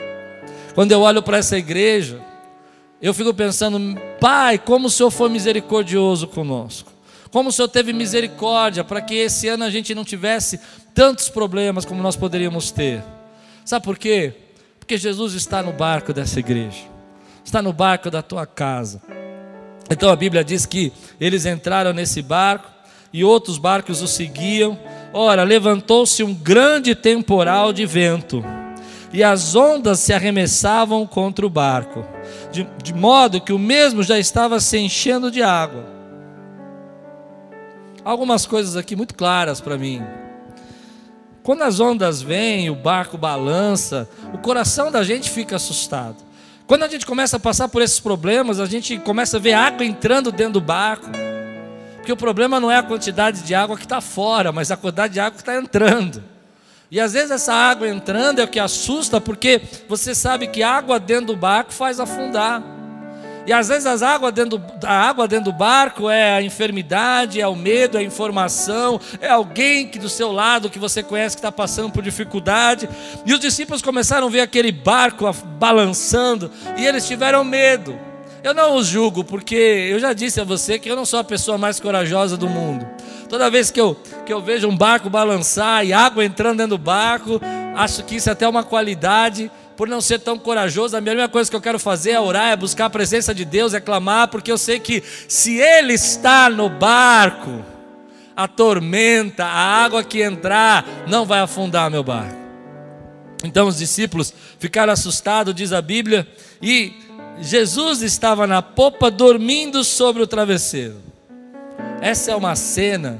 Quando 0.76 0.92
eu 0.92 1.00
olho 1.00 1.20
para 1.20 1.38
essa 1.38 1.58
igreja, 1.58 2.20
eu 3.02 3.12
fico 3.12 3.34
pensando, 3.34 4.00
Pai, 4.20 4.60
como 4.60 4.86
o 4.86 4.90
Senhor 4.90 5.10
foi 5.10 5.28
misericordioso 5.28 6.28
conosco. 6.28 6.92
Como 7.32 7.48
o 7.48 7.52
Senhor 7.52 7.66
teve 7.66 7.92
misericórdia 7.92 8.84
para 8.84 9.02
que 9.02 9.16
esse 9.16 9.48
ano 9.48 9.64
a 9.64 9.70
gente 9.70 9.92
não 9.92 10.04
tivesse 10.04 10.60
tantos 10.94 11.28
problemas 11.28 11.84
como 11.84 12.00
nós 12.00 12.14
poderíamos 12.14 12.70
ter. 12.70 13.02
Sabe 13.64 13.84
por 13.84 13.98
quê? 13.98 14.34
Porque 14.78 14.96
Jesus 14.96 15.34
está 15.34 15.64
no 15.64 15.72
barco 15.72 16.12
dessa 16.12 16.38
igreja, 16.38 16.84
está 17.44 17.60
no 17.60 17.72
barco 17.72 18.08
da 18.08 18.22
tua 18.22 18.46
casa. 18.46 19.02
Então 19.90 20.10
a 20.10 20.14
Bíblia 20.14 20.44
diz 20.44 20.64
que 20.64 20.92
eles 21.20 21.44
entraram 21.44 21.92
nesse 21.92 22.22
barco 22.22 22.78
e 23.12 23.24
outros 23.24 23.58
barcos 23.58 24.02
o 24.02 24.06
seguiam. 24.06 24.78
Ora, 25.12 25.42
levantou-se 25.42 26.22
um 26.22 26.32
grande 26.32 26.94
temporal 26.94 27.72
de 27.72 27.84
vento, 27.84 28.44
e 29.12 29.24
as 29.24 29.56
ondas 29.56 29.98
se 29.98 30.12
arremessavam 30.12 31.06
contra 31.06 31.44
o 31.44 31.50
barco, 31.50 32.04
de, 32.52 32.66
de 32.82 32.94
modo 32.94 33.40
que 33.40 33.52
o 33.52 33.58
mesmo 33.58 34.02
já 34.02 34.18
estava 34.18 34.60
se 34.60 34.78
enchendo 34.78 35.30
de 35.30 35.42
água. 35.42 35.84
Algumas 38.04 38.46
coisas 38.46 38.76
aqui 38.76 38.94
muito 38.94 39.14
claras 39.14 39.60
para 39.60 39.76
mim. 39.76 40.02
Quando 41.42 41.62
as 41.62 41.80
ondas 41.80 42.22
vêm, 42.22 42.70
o 42.70 42.74
barco 42.74 43.18
balança, 43.18 44.08
o 44.32 44.38
coração 44.38 44.90
da 44.90 45.02
gente 45.02 45.28
fica 45.28 45.56
assustado. 45.56 46.16
Quando 46.66 46.84
a 46.84 46.88
gente 46.88 47.04
começa 47.04 47.36
a 47.36 47.40
passar 47.40 47.68
por 47.68 47.82
esses 47.82 47.98
problemas, 47.98 48.60
a 48.60 48.66
gente 48.66 48.96
começa 48.98 49.38
a 49.38 49.40
ver 49.40 49.54
água 49.54 49.84
entrando 49.84 50.30
dentro 50.30 50.54
do 50.54 50.60
barco. 50.60 51.10
Porque 52.00 52.12
o 52.12 52.16
problema 52.16 52.58
não 52.58 52.70
é 52.70 52.78
a 52.78 52.82
quantidade 52.82 53.42
de 53.42 53.54
água 53.54 53.76
que 53.76 53.84
está 53.84 54.00
fora, 54.00 54.50
mas 54.50 54.70
a 54.70 54.76
quantidade 54.76 55.12
de 55.12 55.20
água 55.20 55.32
que 55.32 55.42
está 55.42 55.56
entrando. 55.56 56.24
E 56.90 56.98
às 56.98 57.12
vezes 57.12 57.30
essa 57.30 57.52
água 57.52 57.88
entrando 57.88 58.40
é 58.40 58.44
o 58.44 58.48
que 58.48 58.58
assusta, 58.58 59.20
porque 59.20 59.60
você 59.88 60.14
sabe 60.14 60.48
que 60.48 60.62
água 60.62 60.98
dentro 60.98 61.26
do 61.26 61.36
barco 61.36 61.72
faz 61.72 62.00
afundar. 62.00 62.62
E 63.46 63.52
às 63.52 63.68
vezes 63.68 63.86
as 63.86 64.02
águas 64.02 64.32
dentro 64.32 64.60
a 64.84 65.08
água 65.08 65.26
dentro 65.28 65.52
do 65.52 65.56
barco 65.56 66.10
é 66.10 66.34
a 66.34 66.42
enfermidade, 66.42 67.40
é 67.40 67.46
o 67.46 67.54
medo, 67.56 67.96
é 67.96 68.00
a 68.00 68.04
informação, 68.04 69.00
é 69.20 69.28
alguém 69.28 69.88
que 69.88 69.98
do 69.98 70.08
seu 70.08 70.32
lado 70.32 70.68
que 70.68 70.78
você 70.78 71.02
conhece 71.02 71.36
que 71.36 71.40
está 71.40 71.52
passando 71.52 71.92
por 71.92 72.02
dificuldade. 72.02 72.88
E 73.24 73.32
os 73.32 73.40
discípulos 73.40 73.82
começaram 73.82 74.26
a 74.26 74.30
ver 74.30 74.40
aquele 74.40 74.72
barco 74.72 75.30
balançando 75.58 76.50
e 76.76 76.86
eles 76.86 77.06
tiveram 77.06 77.44
medo. 77.44 78.09
Eu 78.42 78.54
não 78.54 78.76
os 78.76 78.86
julgo, 78.86 79.22
porque 79.22 79.54
eu 79.54 79.98
já 79.98 80.12
disse 80.14 80.40
a 80.40 80.44
você 80.44 80.78
que 80.78 80.90
eu 80.90 80.96
não 80.96 81.04
sou 81.04 81.18
a 81.18 81.24
pessoa 81.24 81.58
mais 81.58 81.78
corajosa 81.78 82.36
do 82.38 82.48
mundo. 82.48 82.88
Toda 83.28 83.50
vez 83.50 83.70
que 83.70 83.80
eu, 83.80 83.94
que 84.24 84.32
eu 84.32 84.40
vejo 84.40 84.66
um 84.66 84.76
barco 84.76 85.10
balançar 85.10 85.84
e 85.84 85.92
água 85.92 86.24
entrando 86.24 86.58
dentro 86.58 86.76
do 86.76 86.78
barco, 86.78 87.40
acho 87.76 88.02
que 88.04 88.16
isso 88.16 88.30
é 88.30 88.32
até 88.32 88.48
uma 88.48 88.64
qualidade. 88.64 89.50
Por 89.76 89.88
não 89.88 90.00
ser 90.00 90.20
tão 90.20 90.38
corajoso, 90.38 90.96
a 90.96 91.00
mesma 91.00 91.28
coisa 91.28 91.50
que 91.50 91.56
eu 91.56 91.60
quero 91.60 91.78
fazer 91.78 92.12
é 92.12 92.20
orar, 92.20 92.52
é 92.52 92.56
buscar 92.56 92.86
a 92.86 92.90
presença 92.90 93.34
de 93.34 93.44
Deus, 93.44 93.74
é 93.74 93.80
clamar, 93.80 94.28
porque 94.28 94.50
eu 94.50 94.58
sei 94.58 94.78
que 94.80 95.02
se 95.28 95.58
Ele 95.58 95.92
está 95.94 96.50
no 96.50 96.68
barco, 96.68 97.64
a 98.34 98.48
tormenta, 98.48 99.44
a 99.44 99.84
água 99.84 100.02
que 100.02 100.22
entrar, 100.22 100.84
não 101.06 101.26
vai 101.26 101.40
afundar 101.40 101.90
meu 101.90 102.02
barco. 102.02 102.40
Então 103.44 103.68
os 103.68 103.78
discípulos 103.78 104.34
ficaram 104.58 104.92
assustados, 104.92 105.54
diz 105.54 105.72
a 105.72 105.80
Bíblia, 105.80 106.26
e 106.60 106.92
Jesus 107.40 108.02
estava 108.02 108.46
na 108.46 108.60
popa 108.60 109.10
dormindo 109.10 109.82
sobre 109.82 110.22
o 110.22 110.26
travesseiro. 110.26 110.96
Essa 112.00 112.32
é 112.32 112.36
uma 112.36 112.54
cena 112.54 113.18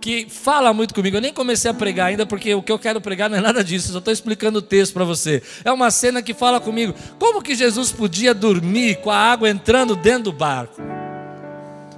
que 0.00 0.26
fala 0.28 0.72
muito 0.72 0.94
comigo. 0.94 1.16
Eu 1.16 1.20
nem 1.20 1.32
comecei 1.32 1.70
a 1.70 1.74
pregar 1.74 2.08
ainda, 2.08 2.26
porque 2.26 2.54
o 2.54 2.62
que 2.62 2.72
eu 2.72 2.78
quero 2.78 3.00
pregar 3.00 3.30
não 3.30 3.36
é 3.36 3.40
nada 3.40 3.62
disso, 3.62 3.88
eu 3.88 3.92
só 3.92 3.98
estou 3.98 4.12
explicando 4.12 4.58
o 4.58 4.62
texto 4.62 4.94
para 4.94 5.04
você. 5.04 5.42
É 5.64 5.70
uma 5.70 5.90
cena 5.90 6.22
que 6.22 6.34
fala 6.34 6.58
comigo. 6.58 6.94
Como 7.18 7.42
que 7.42 7.54
Jesus 7.54 7.92
podia 7.92 8.34
dormir 8.34 8.96
com 8.96 9.10
a 9.10 9.16
água 9.16 9.48
entrando 9.48 9.94
dentro 9.94 10.24
do 10.24 10.32
barco? 10.32 10.80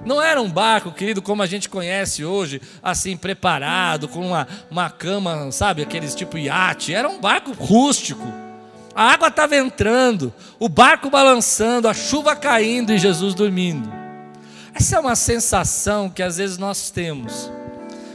Não 0.05 0.21
era 0.21 0.41
um 0.41 0.49
barco, 0.49 0.91
querido, 0.91 1.21
como 1.21 1.41
a 1.41 1.47
gente 1.47 1.69
conhece 1.69 2.25
hoje, 2.25 2.61
assim, 2.81 3.15
preparado, 3.15 4.09
com 4.09 4.19
uma, 4.27 4.47
uma 4.69 4.89
cama, 4.89 5.49
sabe, 5.51 5.81
aqueles 5.81 6.13
tipo 6.13 6.37
iate. 6.37 6.93
Era 6.93 7.07
um 7.07 7.21
barco 7.21 7.53
rústico. 7.53 8.42
A 8.95 9.11
água 9.11 9.29
estava 9.29 9.55
entrando, 9.55 10.31
o 10.59 10.69
barco 10.69 11.09
balançando, 11.09 11.87
a 11.87 11.93
chuva 11.93 12.35
caindo 12.35 12.93
e 12.93 12.97
Jesus 12.97 13.33
dormindo. 13.33 13.91
Essa 14.73 14.97
é 14.97 14.99
uma 14.99 15.15
sensação 15.15 16.09
que 16.09 16.21
às 16.21 16.37
vezes 16.37 16.57
nós 16.57 16.91
temos. 16.91 17.51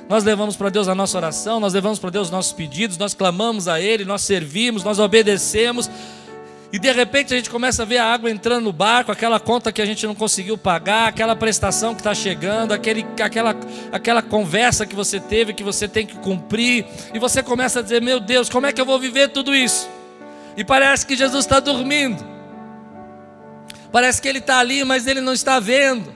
Nós 0.08 0.24
levamos 0.24 0.56
para 0.56 0.70
Deus 0.70 0.88
a 0.88 0.94
nossa 0.94 1.18
oração, 1.18 1.60
nós 1.60 1.74
levamos 1.74 1.98
para 1.98 2.10
Deus 2.10 2.28
os 2.28 2.32
nossos 2.32 2.52
pedidos, 2.52 2.96
nós 2.96 3.12
clamamos 3.12 3.68
a 3.68 3.80
Ele, 3.80 4.04
nós 4.04 4.22
servimos, 4.22 4.82
nós 4.82 4.98
obedecemos, 4.98 5.90
e 6.72 6.78
de 6.78 6.90
repente 6.92 7.34
a 7.34 7.36
gente 7.36 7.50
começa 7.50 7.82
a 7.82 7.86
ver 7.86 7.98
a 7.98 8.06
água 8.06 8.30
entrando 8.30 8.64
no 8.64 8.72
barco, 8.72 9.10
aquela 9.10 9.40
conta 9.40 9.72
que 9.72 9.82
a 9.82 9.86
gente 9.86 10.06
não 10.06 10.14
conseguiu 10.14 10.56
pagar, 10.56 11.08
aquela 11.08 11.34
prestação 11.34 11.94
que 11.94 12.00
está 12.00 12.14
chegando, 12.14 12.72
aquele, 12.72 13.06
aquela, 13.22 13.54
aquela 13.92 14.22
conversa 14.22 14.86
que 14.86 14.94
você 14.94 15.18
teve, 15.18 15.52
que 15.52 15.64
você 15.64 15.88
tem 15.88 16.06
que 16.06 16.16
cumprir, 16.16 16.86
e 17.12 17.18
você 17.18 17.42
começa 17.42 17.80
a 17.80 17.82
dizer: 17.82 18.00
Meu 18.00 18.20
Deus, 18.20 18.48
como 18.48 18.66
é 18.66 18.72
que 18.72 18.80
eu 18.80 18.86
vou 18.86 18.98
viver 18.98 19.28
tudo 19.28 19.54
isso? 19.54 19.97
E 20.56 20.64
parece 20.64 21.06
que 21.06 21.16
Jesus 21.16 21.44
está 21.44 21.60
dormindo, 21.60 22.24
parece 23.92 24.20
que 24.20 24.28
Ele 24.28 24.38
está 24.38 24.58
ali, 24.58 24.84
mas 24.84 25.06
Ele 25.06 25.20
não 25.20 25.32
está 25.32 25.60
vendo. 25.60 26.12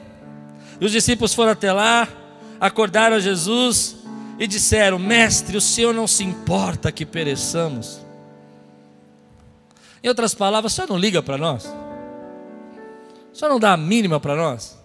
E 0.80 0.84
os 0.84 0.90
discípulos 0.90 1.32
foram 1.32 1.52
até 1.52 1.72
lá, 1.72 2.08
acordaram 2.60 3.20
Jesus 3.20 3.96
e 4.38 4.46
disseram: 4.46 4.98
Mestre, 4.98 5.56
o 5.56 5.60
Senhor 5.60 5.94
não 5.94 6.06
se 6.06 6.24
importa 6.24 6.90
que 6.90 7.06
pereçamos. 7.06 8.00
Em 10.02 10.08
outras 10.08 10.34
palavras, 10.34 10.72
o 10.72 10.74
Senhor 10.74 10.88
não 10.88 10.98
liga 10.98 11.22
para 11.22 11.38
nós? 11.38 11.64
O 13.32 13.36
Senhor 13.36 13.50
não 13.50 13.60
dá 13.60 13.72
a 13.72 13.76
mínima 13.76 14.18
para 14.18 14.34
nós? 14.34 14.76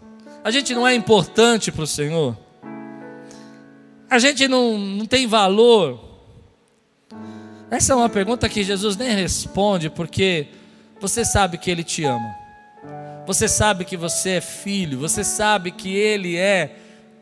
A 0.43 0.51
gente 0.51 0.73
não 0.75 0.87
é 0.87 0.93
importante 0.93 1.71
para 1.71 1.83
o 1.83 1.87
Senhor? 1.87 2.37
A 4.09 4.19
gente 4.19 4.47
não, 4.47 4.77
não 4.77 5.05
tem 5.05 5.27
valor? 5.27 6.06
Essa 7.69 7.93
é 7.93 7.95
uma 7.95 8.07
pergunta 8.07 8.47
que 8.47 8.63
Jesus 8.63 8.95
nem 8.95 9.13
responde, 9.13 9.89
porque 9.89 10.47
você 11.01 11.25
sabe 11.25 11.57
que 11.57 11.69
Ele 11.69 11.83
te 11.83 12.03
ama. 12.05 12.33
Você 13.25 13.47
sabe 13.47 13.83
que 13.83 13.97
você 13.97 14.31
é 14.31 14.41
filho, 14.41 14.99
você 14.99 15.23
sabe 15.23 15.71
que 15.71 15.93
Ele 15.93 16.37
é 16.37 16.75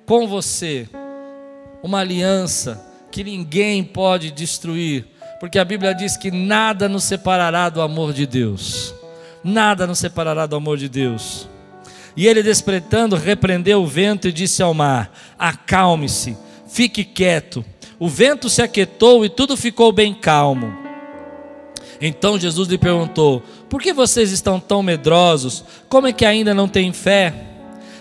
com 0.05 0.27
você 0.27 0.87
uma 1.81 1.99
aliança 1.99 2.85
que 3.11 3.23
ninguém 3.23 3.83
pode 3.83 4.29
destruir, 4.29 5.05
porque 5.39 5.57
a 5.57 5.65
Bíblia 5.65 5.95
diz 5.95 6.15
que 6.15 6.29
nada 6.29 6.87
nos 6.87 7.05
separará 7.05 7.69
do 7.69 7.81
amor 7.81 8.13
de 8.13 8.27
Deus. 8.27 8.93
Nada 9.43 9.87
nos 9.87 9.99
separará 9.99 10.45
do 10.45 10.55
amor 10.55 10.77
de 10.77 10.89
Deus. 10.89 11.47
E 12.15 12.27
ele, 12.27 12.41
despertando, 12.41 13.15
repreendeu 13.15 13.81
o 13.81 13.87
vento 13.87 14.27
e 14.27 14.31
disse 14.31 14.63
ao 14.63 14.73
mar: 14.73 15.11
Acalme-se, 15.37 16.37
fique 16.67 17.03
quieto. 17.03 17.63
O 17.99 18.09
vento 18.09 18.49
se 18.49 18.61
aquietou 18.61 19.25
e 19.25 19.29
tudo 19.29 19.55
ficou 19.55 19.91
bem 19.91 20.13
calmo. 20.13 20.85
Então 22.01 22.39
Jesus 22.39 22.67
lhe 22.67 22.77
perguntou: 22.77 23.41
Por 23.69 23.81
que 23.81 23.93
vocês 23.93 24.31
estão 24.31 24.59
tão 24.59 24.83
medrosos? 24.83 25.63
Como 25.87 26.07
é 26.07 26.13
que 26.13 26.25
ainda 26.25 26.53
não 26.53 26.67
têm 26.67 26.91
fé? 26.91 27.33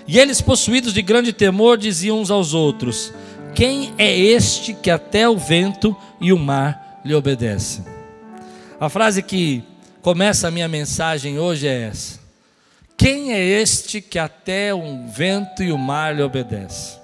E 0.06 0.18
eles, 0.18 0.40
possuídos 0.40 0.92
de 0.92 1.00
grande 1.00 1.32
temor, 1.32 1.78
diziam 1.78 2.20
uns 2.20 2.30
aos 2.30 2.54
outros: 2.54 3.12
Quem 3.54 3.94
é 3.96 4.16
este 4.16 4.74
que 4.74 4.90
até 4.90 5.28
o 5.28 5.36
vento 5.36 5.96
e 6.20 6.32
o 6.32 6.38
mar 6.38 7.00
lhe 7.04 7.14
obedecem? 7.14 7.84
A 8.80 8.88
frase 8.88 9.22
que 9.22 9.62
começa 10.02 10.48
a 10.48 10.50
minha 10.50 10.68
mensagem 10.68 11.38
hoje 11.38 11.68
é 11.68 11.82
essa: 11.82 12.18
Quem 12.96 13.32
é 13.32 13.40
este 13.40 14.00
que 14.00 14.18
até 14.18 14.74
o 14.74 15.06
vento 15.06 15.62
e 15.62 15.70
o 15.70 15.78
mar 15.78 16.14
lhe 16.14 16.22
obedecem? 16.22 17.03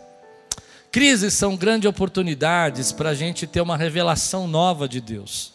Crises 0.91 1.35
são 1.35 1.57
grandes 1.57 1.89
oportunidades 1.89 2.91
para 2.91 3.11
a 3.11 3.15
gente 3.15 3.47
ter 3.47 3.61
uma 3.61 3.77
revelação 3.77 4.49
nova 4.49 4.89
de 4.89 5.01
Deus. 5.01 5.53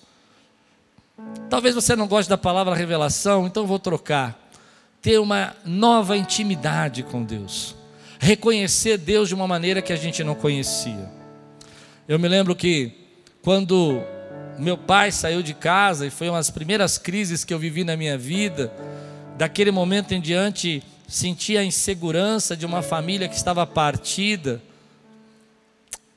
Talvez 1.49 1.75
você 1.75 1.95
não 1.95 2.07
goste 2.07 2.29
da 2.29 2.37
palavra 2.37 2.73
revelação, 2.73 3.45
então 3.45 3.67
vou 3.67 3.79
trocar. 3.79 4.39
Ter 5.01 5.19
uma 5.19 5.55
nova 5.65 6.15
intimidade 6.15 7.03
com 7.03 7.23
Deus. 7.23 7.75
Reconhecer 8.17 8.97
Deus 8.97 9.27
de 9.27 9.35
uma 9.35 9.47
maneira 9.47 9.81
que 9.81 9.91
a 9.91 9.97
gente 9.97 10.23
não 10.23 10.35
conhecia. 10.35 11.11
Eu 12.07 12.17
me 12.17 12.27
lembro 12.27 12.55
que 12.55 12.93
quando 13.41 14.01
meu 14.57 14.77
pai 14.77 15.11
saiu 15.11 15.43
de 15.43 15.53
casa, 15.53 16.07
e 16.07 16.09
foi 16.09 16.29
uma 16.29 16.37
das 16.37 16.49
primeiras 16.49 16.97
crises 16.97 17.43
que 17.43 17.53
eu 17.53 17.59
vivi 17.59 17.83
na 17.83 17.97
minha 17.97 18.17
vida, 18.17 18.71
daquele 19.37 19.69
momento 19.69 20.13
em 20.13 20.21
diante, 20.21 20.81
senti 21.07 21.57
a 21.57 21.63
insegurança 21.63 22.55
de 22.55 22.65
uma 22.65 22.81
família 22.81 23.27
que 23.27 23.35
estava 23.35 23.67
partida. 23.67 24.61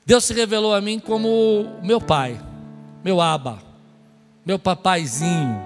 Deus 0.09 0.25
se 0.25 0.33
revelou 0.33 0.73
a 0.73 0.81
mim 0.81 0.97
como 0.97 1.79
meu 1.83 2.01
pai, 2.01 2.41
meu 3.03 3.21
Abba 3.21 3.69
meu 4.43 4.57
papaizinho. 4.57 5.63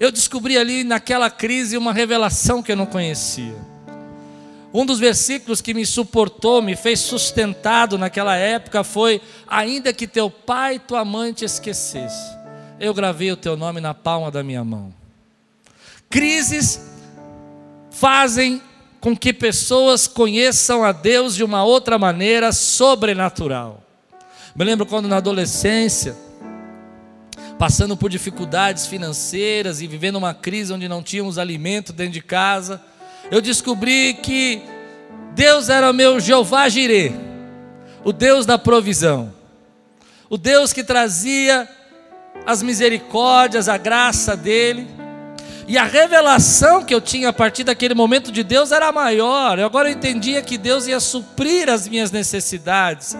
Eu 0.00 0.10
descobri 0.10 0.58
ali 0.58 0.82
naquela 0.82 1.30
crise 1.30 1.76
uma 1.76 1.92
revelação 1.92 2.60
que 2.60 2.72
eu 2.72 2.76
não 2.76 2.84
conhecia. 2.84 3.54
Um 4.74 4.84
dos 4.84 4.98
versículos 4.98 5.60
que 5.60 5.72
me 5.72 5.86
suportou, 5.86 6.60
me 6.60 6.74
fez 6.74 6.98
sustentado 6.98 7.96
naquela 7.96 8.34
época 8.34 8.82
foi: 8.82 9.22
Ainda 9.46 9.92
que 9.92 10.08
teu 10.08 10.28
pai 10.28 10.74
e 10.74 10.80
tua 10.80 11.04
mãe 11.04 11.32
te 11.32 11.44
esquecesse, 11.44 12.36
eu 12.80 12.92
gravei 12.92 13.30
o 13.30 13.36
teu 13.36 13.56
nome 13.56 13.80
na 13.80 13.94
palma 13.94 14.28
da 14.28 14.42
minha 14.42 14.64
mão. 14.64 14.92
Crises 16.10 16.80
fazem 17.92 18.60
com 19.02 19.16
que 19.16 19.32
pessoas 19.32 20.06
conheçam 20.06 20.84
a 20.84 20.92
Deus 20.92 21.34
de 21.34 21.42
uma 21.42 21.64
outra 21.64 21.98
maneira 21.98 22.52
sobrenatural. 22.52 23.82
Me 24.54 24.64
lembro 24.64 24.86
quando 24.86 25.08
na 25.08 25.16
adolescência, 25.16 26.16
passando 27.58 27.96
por 27.96 28.08
dificuldades 28.08 28.86
financeiras 28.86 29.80
e 29.80 29.88
vivendo 29.88 30.14
uma 30.16 30.32
crise 30.32 30.72
onde 30.72 30.88
não 30.88 31.02
tínhamos 31.02 31.36
alimento 31.36 31.92
dentro 31.92 32.12
de 32.12 32.22
casa, 32.22 32.80
eu 33.28 33.40
descobri 33.40 34.14
que 34.14 34.62
Deus 35.34 35.68
era 35.68 35.92
meu 35.92 36.20
Jeová 36.20 36.68
Jireh, 36.68 37.12
o 38.04 38.12
Deus 38.12 38.46
da 38.46 38.56
provisão, 38.56 39.34
o 40.30 40.38
Deus 40.38 40.72
que 40.72 40.84
trazia 40.84 41.68
as 42.46 42.62
misericórdias, 42.62 43.68
a 43.68 43.76
graça 43.76 44.36
dele. 44.36 45.01
E 45.66 45.78
a 45.78 45.84
revelação 45.84 46.84
que 46.84 46.94
eu 46.94 47.00
tinha 47.00 47.28
a 47.28 47.32
partir 47.32 47.64
daquele 47.64 47.94
momento 47.94 48.32
de 48.32 48.42
Deus 48.42 48.72
era 48.72 48.90
maior. 48.92 49.58
Eu 49.58 49.66
agora 49.66 49.90
entendia 49.90 50.42
que 50.42 50.58
Deus 50.58 50.86
ia 50.86 51.00
suprir 51.00 51.68
as 51.68 51.88
minhas 51.88 52.10
necessidades 52.10 53.16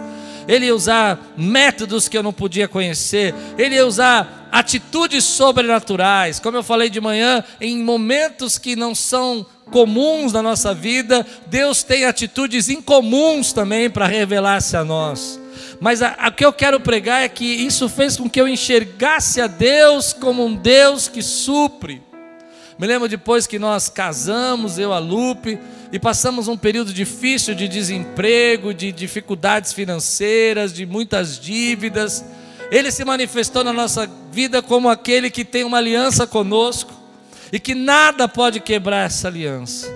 ele 0.47 0.65
ia 0.65 0.75
usar 0.75 1.33
métodos 1.37 2.07
que 2.07 2.17
eu 2.17 2.23
não 2.23 2.33
podia 2.33 2.67
conhecer, 2.67 3.33
ele 3.57 3.75
ia 3.75 3.85
usar 3.85 4.49
atitudes 4.51 5.23
sobrenaturais. 5.23 6.39
Como 6.39 6.57
eu 6.57 6.63
falei 6.63 6.89
de 6.89 7.01
manhã, 7.01 7.43
em 7.59 7.83
momentos 7.83 8.57
que 8.57 8.75
não 8.75 8.93
são 8.93 9.45
comuns 9.71 10.33
na 10.33 10.41
nossa 10.41 10.73
vida, 10.73 11.25
Deus 11.47 11.83
tem 11.83 12.05
atitudes 12.05 12.69
incomuns 12.69 13.53
também 13.53 13.89
para 13.89 14.05
revelar-se 14.05 14.77
a 14.77 14.83
nós. 14.83 15.39
Mas 15.79 16.01
o 16.01 16.31
que 16.31 16.45
eu 16.45 16.53
quero 16.53 16.79
pregar 16.79 17.23
é 17.23 17.29
que 17.29 17.45
isso 17.45 17.89
fez 17.89 18.15
com 18.15 18.29
que 18.29 18.39
eu 18.39 18.47
enxergasse 18.47 19.41
a 19.41 19.47
Deus 19.47 20.13
como 20.13 20.45
um 20.45 20.55
Deus 20.55 21.07
que 21.07 21.21
supre. 21.21 22.01
Me 22.77 22.87
lembro 22.87 23.07
depois 23.07 23.45
que 23.45 23.59
nós 23.59 23.87
casamos, 23.87 24.79
eu 24.79 24.91
a 24.91 24.99
Lupe, 24.99 25.59
e 25.91 25.99
passamos 25.99 26.47
um 26.47 26.57
período 26.57 26.91
difícil 26.91 27.53
de 27.53 27.67
desemprego, 27.67 28.73
de 28.73 28.91
dificuldades 28.91 29.71
financeiras, 29.71 30.73
de 30.73 30.85
muitas 30.85 31.39
dívidas. 31.39 32.25
Ele 32.71 32.91
se 32.91 33.05
manifestou 33.05 33.63
na 33.63 33.71
nossa 33.71 34.09
vida 34.31 34.61
como 34.61 34.89
aquele 34.89 35.29
que 35.29 35.45
tem 35.45 35.63
uma 35.63 35.77
aliança 35.77 36.25
conosco 36.25 36.91
e 37.51 37.59
que 37.59 37.75
nada 37.75 38.27
pode 38.27 38.59
quebrar 38.59 39.05
essa 39.05 39.27
aliança. 39.27 39.87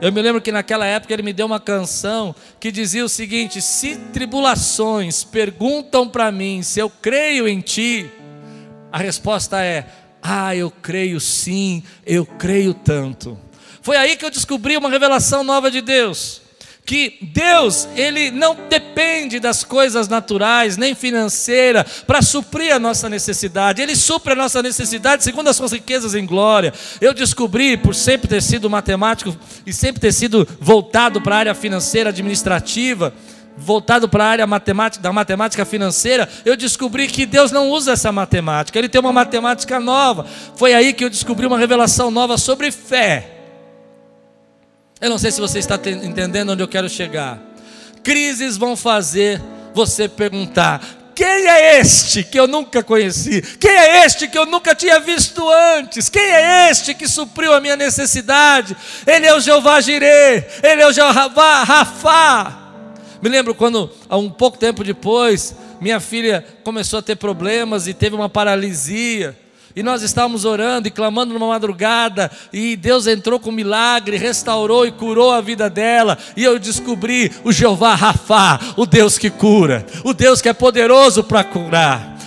Eu 0.00 0.10
me 0.10 0.20
lembro 0.22 0.40
que 0.40 0.50
naquela 0.50 0.86
época 0.86 1.12
ele 1.12 1.22
me 1.22 1.32
deu 1.32 1.46
uma 1.46 1.60
canção 1.60 2.34
que 2.58 2.72
dizia 2.72 3.04
o 3.04 3.08
seguinte: 3.08 3.60
Se 3.60 3.96
tribulações 4.12 5.22
perguntam 5.22 6.08
para 6.08 6.32
mim 6.32 6.62
se 6.62 6.80
eu 6.80 6.88
creio 6.90 7.46
em 7.46 7.60
ti, 7.60 8.10
a 8.90 8.98
resposta 8.98 9.62
é: 9.62 9.86
Ah, 10.26 10.56
eu 10.56 10.70
creio 10.70 11.20
sim, 11.20 11.82
eu 12.06 12.24
creio 12.24 12.72
tanto. 12.72 13.38
Foi 13.82 13.94
aí 13.98 14.16
que 14.16 14.24
eu 14.24 14.30
descobri 14.30 14.74
uma 14.74 14.88
revelação 14.88 15.44
nova 15.44 15.70
de 15.70 15.82
Deus 15.82 16.40
que 16.86 17.16
Deus, 17.22 17.88
ele 17.96 18.30
não 18.30 18.56
depende 18.68 19.40
das 19.40 19.64
coisas 19.64 20.06
naturais, 20.06 20.76
nem 20.76 20.94
financeira, 20.94 21.84
para 22.06 22.20
suprir 22.20 22.74
a 22.74 22.78
nossa 22.78 23.08
necessidade. 23.08 23.80
Ele 23.80 23.96
supre 23.96 24.34
a 24.34 24.36
nossa 24.36 24.62
necessidade 24.62 25.24
segundo 25.24 25.48
as 25.48 25.56
suas 25.56 25.72
riquezas 25.72 26.14
em 26.14 26.26
glória. 26.26 26.74
Eu 27.00 27.14
descobri, 27.14 27.76
por 27.76 27.94
sempre 27.94 28.28
ter 28.28 28.42
sido 28.42 28.68
matemático 28.68 29.34
e 29.64 29.72
sempre 29.72 30.00
ter 30.00 30.12
sido 30.12 30.46
voltado 30.60 31.22
para 31.22 31.36
a 31.36 31.38
área 31.38 31.54
financeira 31.54 32.10
administrativa, 32.10 33.14
voltado 33.56 34.08
para 34.08 34.24
a 34.24 34.28
área 34.28 34.46
matemática, 34.46 35.02
da 35.02 35.12
matemática 35.12 35.64
financeira, 35.64 36.28
eu 36.44 36.56
descobri 36.56 37.06
que 37.06 37.26
Deus 37.26 37.52
não 37.52 37.70
usa 37.70 37.92
essa 37.92 38.10
matemática, 38.10 38.78
Ele 38.78 38.88
tem 38.88 39.00
uma 39.00 39.12
matemática 39.12 39.78
nova. 39.78 40.26
Foi 40.56 40.74
aí 40.74 40.92
que 40.92 41.04
eu 41.04 41.10
descobri 41.10 41.46
uma 41.46 41.58
revelação 41.58 42.10
nova 42.10 42.36
sobre 42.36 42.70
fé. 42.70 43.30
Eu 45.00 45.10
não 45.10 45.18
sei 45.18 45.30
se 45.30 45.40
você 45.40 45.58
está 45.58 45.74
entendendo 45.74 46.50
onde 46.50 46.62
eu 46.62 46.68
quero 46.68 46.88
chegar. 46.88 47.38
Crises 48.02 48.56
vão 48.56 48.76
fazer 48.76 49.40
você 49.74 50.08
perguntar: 50.08 50.80
quem 51.14 51.26
é 51.48 51.78
este 51.78 52.24
que 52.24 52.38
eu 52.38 52.46
nunca 52.46 52.82
conheci? 52.82 53.42
Quem 53.58 53.70
é 53.70 54.04
este 54.04 54.28
que 54.28 54.36
eu 54.36 54.46
nunca 54.46 54.74
tinha 54.74 54.98
visto 55.00 55.42
antes? 55.50 56.08
Quem 56.08 56.22
é 56.22 56.70
este 56.70 56.94
que 56.94 57.06
supriu 57.06 57.52
a 57.52 57.60
minha 57.60 57.76
necessidade? 57.76 58.76
Ele 59.06 59.26
é 59.26 59.34
o 59.34 59.40
Jeová 59.40 59.80
Jireh, 59.80 60.46
ele 60.62 60.82
é 60.82 60.86
o 60.86 60.92
Jeová 60.92 61.62
Rafá. 61.64 62.63
Me 63.24 63.30
lembro 63.30 63.54
quando, 63.54 63.90
há 64.06 64.18
um 64.18 64.28
pouco 64.28 64.58
tempo 64.58 64.84
depois, 64.84 65.56
minha 65.80 65.98
filha 65.98 66.44
começou 66.62 66.98
a 66.98 67.02
ter 67.02 67.16
problemas 67.16 67.86
e 67.86 67.94
teve 67.94 68.14
uma 68.14 68.28
paralisia. 68.28 69.34
E 69.74 69.82
nós 69.82 70.02
estávamos 70.02 70.44
orando 70.44 70.88
e 70.88 70.90
clamando 70.90 71.32
numa 71.32 71.46
madrugada, 71.46 72.30
e 72.52 72.76
Deus 72.76 73.06
entrou 73.06 73.40
com 73.40 73.50
milagre, 73.50 74.18
restaurou 74.18 74.86
e 74.86 74.92
curou 74.92 75.32
a 75.32 75.40
vida 75.40 75.70
dela. 75.70 76.18
E 76.36 76.44
eu 76.44 76.58
descobri 76.58 77.32
o 77.42 77.50
Jeová 77.50 77.94
Rafá, 77.94 78.60
o 78.76 78.84
Deus 78.84 79.16
que 79.16 79.30
cura, 79.30 79.86
o 80.04 80.12
Deus 80.12 80.42
que 80.42 80.50
é 80.50 80.52
poderoso 80.52 81.24
para 81.24 81.42
curar. 81.42 82.18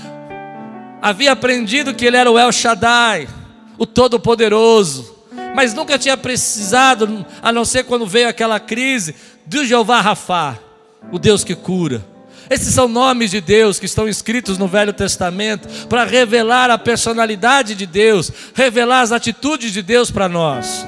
Havia 0.99 1.33
aprendido 1.33 1.93
que 1.93 2.07
ele 2.07 2.17
era 2.17 2.31
o 2.31 2.39
El 2.39 2.51
Shaddai, 2.51 3.29
o 3.77 3.85
Todo-Poderoso, 3.85 5.15
mas 5.55 5.75
nunca 5.75 5.99
tinha 5.99 6.17
precisado, 6.17 7.23
a 7.39 7.51
não 7.51 7.65
ser 7.65 7.83
quando 7.83 8.07
veio 8.07 8.29
aquela 8.29 8.59
crise, 8.59 9.13
do 9.45 9.63
Jeová 9.63 10.01
Rafá, 10.01 10.57
o 11.11 11.19
Deus 11.19 11.43
que 11.43 11.55
cura. 11.55 12.03
Esses 12.49 12.73
são 12.73 12.87
nomes 12.87 13.31
de 13.31 13.41
Deus 13.41 13.79
que 13.79 13.85
estão 13.85 14.07
escritos 14.07 14.57
no 14.57 14.67
Velho 14.67 14.93
Testamento 14.93 15.67
para 15.87 16.05
revelar 16.05 16.69
a 16.69 16.77
personalidade 16.77 17.75
de 17.75 17.85
Deus, 17.85 18.31
revelar 18.53 19.01
as 19.01 19.11
atitudes 19.11 19.73
de 19.73 19.81
Deus 19.81 20.09
para 20.09 20.29
nós. 20.29 20.85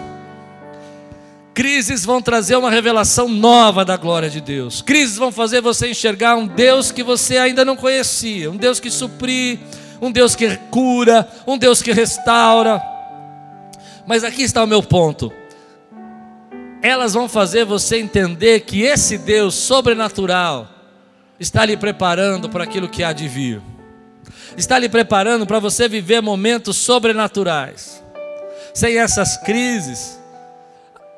Crises 1.53 2.05
vão 2.05 2.21
trazer 2.21 2.55
uma 2.55 2.71
revelação 2.71 3.27
nova 3.27 3.83
da 3.83 3.97
glória 3.97 4.29
de 4.29 4.39
Deus. 4.39 4.81
Crises 4.81 5.17
vão 5.17 5.31
fazer 5.31 5.59
você 5.59 5.89
enxergar 5.89 6.37
um 6.37 6.47
Deus 6.47 6.91
que 6.91 7.03
você 7.03 7.37
ainda 7.37 7.65
não 7.65 7.75
conhecia, 7.75 8.49
um 8.49 8.55
Deus 8.55 8.79
que 8.79 8.89
supri, 8.89 9.59
um 10.01 10.09
Deus 10.09 10.35
que 10.35 10.55
cura, 10.71 11.27
um 11.45 11.57
Deus 11.57 11.81
que 11.81 11.91
restaura. 11.91 12.81
Mas 14.07 14.23
aqui 14.23 14.43
está 14.43 14.63
o 14.63 14.67
meu 14.67 14.81
ponto. 14.81 15.33
Elas 16.81 17.13
vão 17.13 17.27
fazer 17.27 17.65
você 17.65 17.97
entender 17.97 18.61
que 18.61 18.81
esse 18.81 19.17
Deus 19.17 19.55
sobrenatural, 19.55 20.67
está 21.39 21.65
lhe 21.65 21.77
preparando 21.77 22.49
para 22.49 22.63
aquilo 22.63 22.89
que 22.89 23.03
há 23.03 23.13
de 23.13 23.27
vir, 23.27 23.61
está 24.57 24.77
lhe 24.77 24.89
preparando 24.89 25.45
para 25.45 25.59
você 25.59 25.87
viver 25.87 26.21
momentos 26.21 26.77
sobrenaturais. 26.77 28.03
Sem 28.73 28.97
essas 28.97 29.37
crises, 29.37 30.19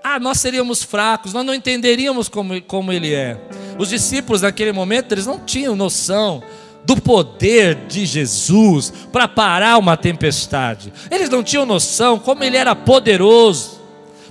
ah, 0.04 0.20
nós 0.20 0.40
seríamos 0.40 0.84
fracos, 0.84 1.34
nós 1.34 1.46
não 1.46 1.54
entenderíamos 1.54 2.30
como, 2.30 2.62
como 2.62 2.92
Ele 2.92 3.14
é. 3.14 3.38
Os 3.78 3.90
discípulos 3.90 4.42
naquele 4.42 4.72
momento, 4.72 5.12
eles 5.12 5.26
não 5.26 5.40
tinham 5.40 5.76
noção 5.76 6.42
do 6.84 7.00
poder 7.00 7.76
de 7.88 8.06
Jesus 8.06 8.92
para 9.12 9.28
parar 9.28 9.78
uma 9.78 9.96
tempestade. 9.96 10.92
Eles 11.10 11.30
não 11.30 11.44
tinham 11.44 11.66
noção 11.66 12.18
como 12.18 12.44
Ele 12.44 12.58
era 12.58 12.76
poderoso. 12.76 13.81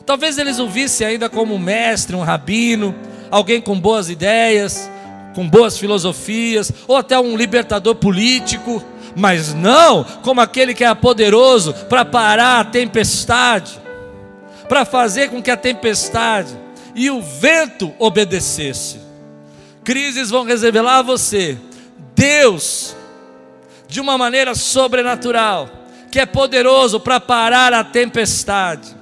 Talvez 0.04 0.38
eles 0.38 0.58
o 0.58 0.68
vissem 0.68 1.06
ainda 1.06 1.28
como 1.28 1.54
um 1.54 1.58
mestre, 1.58 2.16
um 2.16 2.22
rabino, 2.22 2.94
alguém 3.30 3.60
com 3.60 3.78
boas 3.78 4.10
ideias, 4.10 4.90
com 5.34 5.48
boas 5.48 5.78
filosofias, 5.78 6.72
ou 6.88 6.96
até 6.96 7.18
um 7.18 7.36
libertador 7.36 7.94
político, 7.94 8.82
mas 9.14 9.54
não 9.54 10.04
como 10.22 10.40
aquele 10.40 10.74
que 10.74 10.84
é 10.84 10.94
poderoso 10.94 11.72
para 11.88 12.04
parar 12.04 12.60
a 12.60 12.64
tempestade, 12.64 13.80
para 14.68 14.84
fazer 14.84 15.30
com 15.30 15.42
que 15.42 15.50
a 15.50 15.56
tempestade 15.56 16.56
e 16.94 17.10
o 17.10 17.20
vento 17.20 17.92
obedecesse. 17.98 19.00
Crises 19.84 20.30
vão 20.30 20.44
revelar 20.44 20.98
a 20.98 21.02
você 21.02 21.58
Deus 22.14 22.94
de 23.88 24.00
uma 24.00 24.16
maneira 24.18 24.54
sobrenatural, 24.54 25.68
que 26.10 26.20
é 26.20 26.26
poderoso 26.26 27.00
para 27.00 27.18
parar 27.18 27.72
a 27.72 27.82
tempestade. 27.82 28.99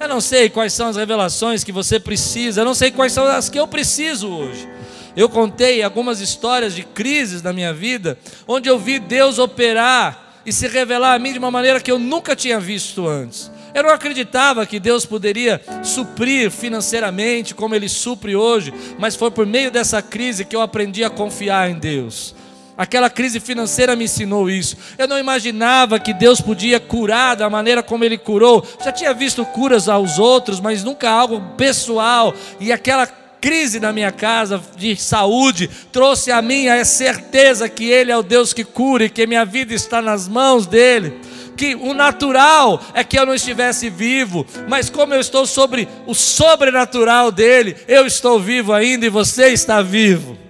Eu 0.00 0.08
não 0.08 0.20
sei 0.20 0.48
quais 0.48 0.72
são 0.72 0.88
as 0.88 0.96
revelações 0.96 1.62
que 1.62 1.70
você 1.70 2.00
precisa, 2.00 2.62
eu 2.62 2.64
não 2.64 2.72
sei 2.72 2.90
quais 2.90 3.12
são 3.12 3.26
as 3.26 3.50
que 3.50 3.60
eu 3.60 3.68
preciso 3.68 4.30
hoje. 4.30 4.66
Eu 5.14 5.28
contei 5.28 5.82
algumas 5.82 6.20
histórias 6.20 6.74
de 6.74 6.82
crises 6.82 7.42
na 7.42 7.52
minha 7.52 7.74
vida, 7.74 8.18
onde 8.48 8.66
eu 8.66 8.78
vi 8.78 8.98
Deus 8.98 9.38
operar 9.38 10.40
e 10.46 10.54
se 10.54 10.66
revelar 10.66 11.12
a 11.12 11.18
mim 11.18 11.34
de 11.34 11.38
uma 11.38 11.50
maneira 11.50 11.80
que 11.80 11.92
eu 11.92 11.98
nunca 11.98 12.34
tinha 12.34 12.58
visto 12.58 13.06
antes. 13.06 13.50
Eu 13.74 13.82
não 13.82 13.90
acreditava 13.90 14.64
que 14.64 14.80
Deus 14.80 15.04
poderia 15.04 15.60
suprir 15.82 16.50
financeiramente 16.50 17.54
como 17.54 17.74
Ele 17.74 17.88
supre 17.88 18.34
hoje, 18.34 18.72
mas 18.98 19.14
foi 19.14 19.30
por 19.30 19.44
meio 19.44 19.70
dessa 19.70 20.00
crise 20.00 20.46
que 20.46 20.56
eu 20.56 20.62
aprendi 20.62 21.04
a 21.04 21.10
confiar 21.10 21.70
em 21.70 21.78
Deus. 21.78 22.34
Aquela 22.80 23.10
crise 23.10 23.38
financeira 23.40 23.94
me 23.94 24.04
ensinou 24.04 24.48
isso. 24.48 24.74
Eu 24.96 25.06
não 25.06 25.18
imaginava 25.18 26.00
que 26.00 26.14
Deus 26.14 26.40
podia 26.40 26.80
curar 26.80 27.36
da 27.36 27.50
maneira 27.50 27.82
como 27.82 28.06
Ele 28.06 28.16
curou. 28.16 28.66
Já 28.82 28.90
tinha 28.90 29.12
visto 29.12 29.44
curas 29.44 29.86
aos 29.86 30.18
outros, 30.18 30.60
mas 30.60 30.82
nunca 30.82 31.10
algo 31.10 31.42
pessoal. 31.58 32.32
E 32.58 32.72
aquela 32.72 33.06
crise 33.06 33.78
na 33.78 33.92
minha 33.92 34.10
casa 34.10 34.62
de 34.78 34.96
saúde 34.96 35.68
trouxe 35.92 36.32
a 36.32 36.40
mim 36.40 36.68
a 36.68 36.82
certeza 36.82 37.68
que 37.68 37.84
Ele 37.84 38.12
é 38.12 38.16
o 38.16 38.22
Deus 38.22 38.54
que 38.54 38.64
cura 38.64 39.04
e 39.04 39.10
que 39.10 39.26
minha 39.26 39.44
vida 39.44 39.74
está 39.74 40.00
nas 40.00 40.26
mãos 40.26 40.66
dEle. 40.66 41.20
Que 41.58 41.74
o 41.74 41.92
natural 41.92 42.80
é 42.94 43.04
que 43.04 43.18
eu 43.18 43.26
não 43.26 43.34
estivesse 43.34 43.90
vivo, 43.90 44.46
mas 44.66 44.88
como 44.88 45.12
eu 45.12 45.20
estou 45.20 45.44
sobre 45.46 45.86
o 46.06 46.14
sobrenatural 46.14 47.30
dele, 47.30 47.76
eu 47.86 48.06
estou 48.06 48.40
vivo 48.40 48.72
ainda 48.72 49.04
e 49.04 49.10
você 49.10 49.48
está 49.48 49.82
vivo. 49.82 50.49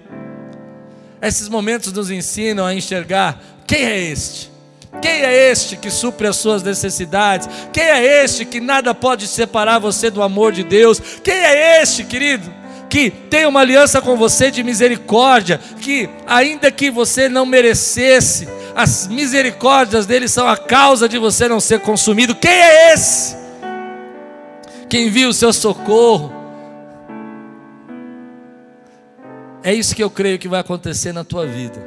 Esses 1.21 1.47
momentos 1.47 1.93
nos 1.93 2.09
ensinam 2.09 2.65
a 2.65 2.73
enxergar 2.73 3.39
quem 3.67 3.85
é 3.85 3.99
este. 3.99 4.49
Quem 5.01 5.21
é 5.21 5.51
este 5.51 5.77
que 5.77 5.89
supre 5.89 6.27
as 6.27 6.35
suas 6.35 6.63
necessidades? 6.63 7.47
Quem 7.71 7.83
é 7.83 8.23
este 8.23 8.43
que 8.43 8.59
nada 8.59 8.93
pode 8.93 9.27
separar 9.27 9.79
você 9.79 10.09
do 10.09 10.21
amor 10.21 10.51
de 10.51 10.63
Deus? 10.63 10.99
Quem 11.23 11.33
é 11.33 11.81
este, 11.81 12.03
querido, 12.03 12.51
que 12.89 13.09
tem 13.09 13.45
uma 13.45 13.61
aliança 13.61 14.01
com 14.01 14.17
você 14.17 14.51
de 14.51 14.63
misericórdia, 14.63 15.61
que 15.79 16.09
ainda 16.27 16.69
que 16.71 16.91
você 16.91 17.29
não 17.29 17.45
merecesse, 17.45 18.49
as 18.75 19.07
misericórdias 19.07 20.05
dele 20.05 20.27
são 20.27 20.47
a 20.47 20.57
causa 20.57 21.07
de 21.07 21.17
você 21.17 21.47
não 21.47 21.59
ser 21.61 21.79
consumido. 21.79 22.35
Quem 22.35 22.51
é 22.51 22.93
esse? 22.93 23.37
Quem 24.89 25.09
viu 25.09 25.29
o 25.29 25.33
seu 25.33 25.53
socorro? 25.53 26.40
É 29.63 29.73
isso 29.73 29.95
que 29.95 30.03
eu 30.03 30.09
creio 30.09 30.39
que 30.39 30.47
vai 30.47 30.59
acontecer 30.59 31.13
na 31.13 31.23
tua 31.23 31.45
vida. 31.45 31.79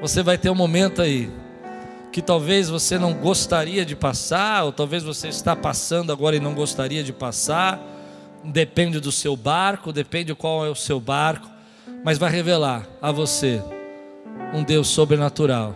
Você 0.00 0.22
vai 0.22 0.38
ter 0.38 0.50
um 0.50 0.54
momento 0.54 1.02
aí 1.02 1.30
que 2.12 2.22
talvez 2.22 2.68
você 2.68 2.98
não 2.98 3.12
gostaria 3.14 3.84
de 3.84 3.94
passar, 3.94 4.64
ou 4.64 4.72
talvez 4.72 5.02
você 5.02 5.28
está 5.28 5.54
passando 5.54 6.12
agora 6.12 6.36
e 6.36 6.40
não 6.40 6.54
gostaria 6.54 7.04
de 7.04 7.12
passar 7.12 7.80
depende 8.44 9.00
do 9.00 9.12
seu 9.12 9.36
barco, 9.36 9.92
depende 9.92 10.34
qual 10.34 10.64
é 10.64 10.70
o 10.70 10.74
seu 10.74 11.00
barco, 11.00 11.48
mas 12.04 12.18
vai 12.18 12.30
revelar 12.30 12.86
a 13.00 13.12
você 13.12 13.62
um 14.54 14.62
Deus 14.62 14.88
sobrenatural. 14.88 15.74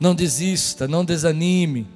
Não 0.00 0.14
desista, 0.14 0.88
não 0.88 1.04
desanime, 1.04 1.86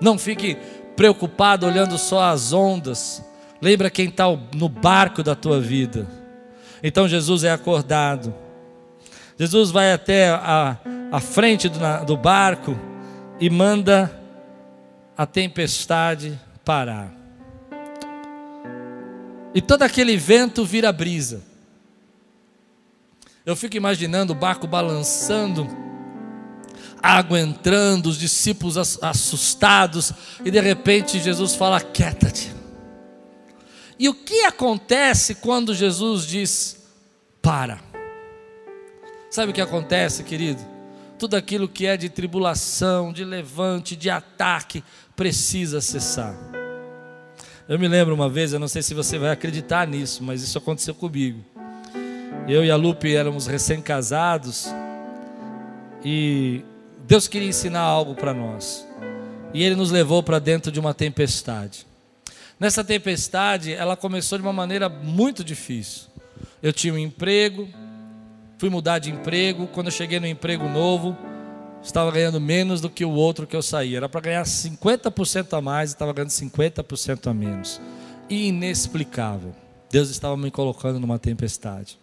não 0.00 0.18
fique 0.18 0.56
preocupado 0.96 1.66
olhando 1.66 1.98
só 1.98 2.22
as 2.22 2.52
ondas. 2.52 3.24
Lembra 3.60 3.90
quem 3.90 4.08
está 4.08 4.24
no 4.54 4.68
barco 4.68 5.22
da 5.22 5.34
tua 5.34 5.60
vida. 5.60 6.06
Então 6.82 7.08
Jesus 7.08 7.44
é 7.44 7.50
acordado. 7.50 8.34
Jesus 9.38 9.70
vai 9.70 9.92
até 9.92 10.28
a, 10.30 10.76
a 11.10 11.20
frente 11.20 11.68
do, 11.68 11.78
do 12.06 12.16
barco 12.16 12.78
e 13.38 13.48
manda 13.48 14.10
a 15.16 15.26
tempestade 15.26 16.38
parar. 16.64 17.12
E 19.54 19.60
todo 19.60 19.82
aquele 19.82 20.16
vento 20.16 20.64
vira 20.64 20.92
brisa. 20.92 21.42
Eu 23.44 23.56
fico 23.56 23.76
imaginando 23.76 24.32
o 24.32 24.36
barco 24.36 24.66
balançando, 24.66 25.66
água 27.02 27.40
entrando, 27.40 28.06
os 28.06 28.18
discípulos 28.18 28.76
assustados, 29.02 30.12
e 30.44 30.50
de 30.50 30.60
repente 30.60 31.18
Jesus 31.18 31.54
fala: 31.54 31.80
quieta-te. 31.80 32.59
E 34.00 34.08
o 34.08 34.14
que 34.14 34.46
acontece 34.46 35.34
quando 35.34 35.74
Jesus 35.74 36.26
diz: 36.26 36.86
para? 37.42 37.78
Sabe 39.30 39.50
o 39.50 39.54
que 39.54 39.60
acontece, 39.60 40.24
querido? 40.24 40.62
Tudo 41.18 41.36
aquilo 41.36 41.68
que 41.68 41.84
é 41.84 41.98
de 41.98 42.08
tribulação, 42.08 43.12
de 43.12 43.26
levante, 43.26 43.94
de 43.94 44.08
ataque, 44.08 44.82
precisa 45.14 45.82
cessar. 45.82 46.34
Eu 47.68 47.78
me 47.78 47.86
lembro 47.86 48.14
uma 48.14 48.26
vez, 48.26 48.54
eu 48.54 48.58
não 48.58 48.68
sei 48.68 48.80
se 48.80 48.94
você 48.94 49.18
vai 49.18 49.32
acreditar 49.32 49.86
nisso, 49.86 50.24
mas 50.24 50.42
isso 50.42 50.56
aconteceu 50.56 50.94
comigo. 50.94 51.44
Eu 52.48 52.64
e 52.64 52.70
a 52.70 52.76
Lupe 52.76 53.14
éramos 53.14 53.46
recém-casados 53.46 54.66
e 56.02 56.64
Deus 57.06 57.28
queria 57.28 57.50
ensinar 57.50 57.82
algo 57.82 58.14
para 58.14 58.32
nós. 58.32 58.88
E 59.52 59.62
Ele 59.62 59.76
nos 59.76 59.90
levou 59.90 60.22
para 60.22 60.38
dentro 60.38 60.72
de 60.72 60.80
uma 60.80 60.94
tempestade. 60.94 61.89
Nessa 62.60 62.84
tempestade, 62.84 63.72
ela 63.72 63.96
começou 63.96 64.36
de 64.36 64.44
uma 64.44 64.52
maneira 64.52 64.86
muito 64.86 65.42
difícil. 65.42 66.08
Eu 66.62 66.74
tinha 66.74 66.92
um 66.92 66.98
emprego, 66.98 67.66
fui 68.58 68.68
mudar 68.68 68.98
de 68.98 69.10
emprego. 69.10 69.66
Quando 69.66 69.86
eu 69.86 69.92
cheguei 69.92 70.20
no 70.20 70.26
emprego 70.26 70.68
novo, 70.68 71.16
estava 71.82 72.10
ganhando 72.10 72.38
menos 72.38 72.82
do 72.82 72.90
que 72.90 73.02
o 73.02 73.12
outro 73.12 73.46
que 73.46 73.56
eu 73.56 73.62
saí. 73.62 73.96
Era 73.96 74.10
para 74.10 74.20
ganhar 74.20 74.42
50% 74.42 75.56
a 75.56 75.62
mais 75.62 75.90
e 75.90 75.94
estava 75.94 76.12
ganhando 76.12 76.28
50% 76.28 77.30
a 77.30 77.32
menos. 77.32 77.80
Inexplicável. 78.28 79.56
Deus 79.90 80.10
estava 80.10 80.36
me 80.36 80.50
colocando 80.50 81.00
numa 81.00 81.18
tempestade. 81.18 81.98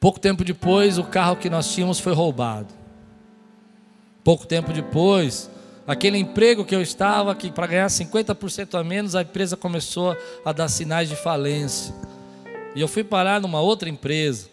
Pouco 0.00 0.18
tempo 0.18 0.42
depois, 0.42 0.98
o 0.98 1.04
carro 1.04 1.36
que 1.36 1.48
nós 1.48 1.72
tínhamos 1.72 2.00
foi 2.00 2.12
roubado. 2.12 2.74
Pouco 4.24 4.44
tempo 4.44 4.72
depois, 4.72 5.48
aquele 5.86 6.18
emprego 6.18 6.64
que 6.64 6.74
eu 6.74 6.82
estava, 6.82 7.34
que 7.34 7.50
para 7.50 7.66
ganhar 7.66 7.86
50% 7.86 8.78
a 8.78 8.84
menos, 8.84 9.14
a 9.14 9.22
empresa 9.22 9.56
começou 9.56 10.16
a 10.44 10.52
dar 10.52 10.68
sinais 10.68 11.08
de 11.08 11.16
falência. 11.16 11.94
E 12.74 12.80
eu 12.80 12.88
fui 12.88 13.04
parar 13.04 13.40
numa 13.40 13.60
outra 13.60 13.88
empresa. 13.88 14.48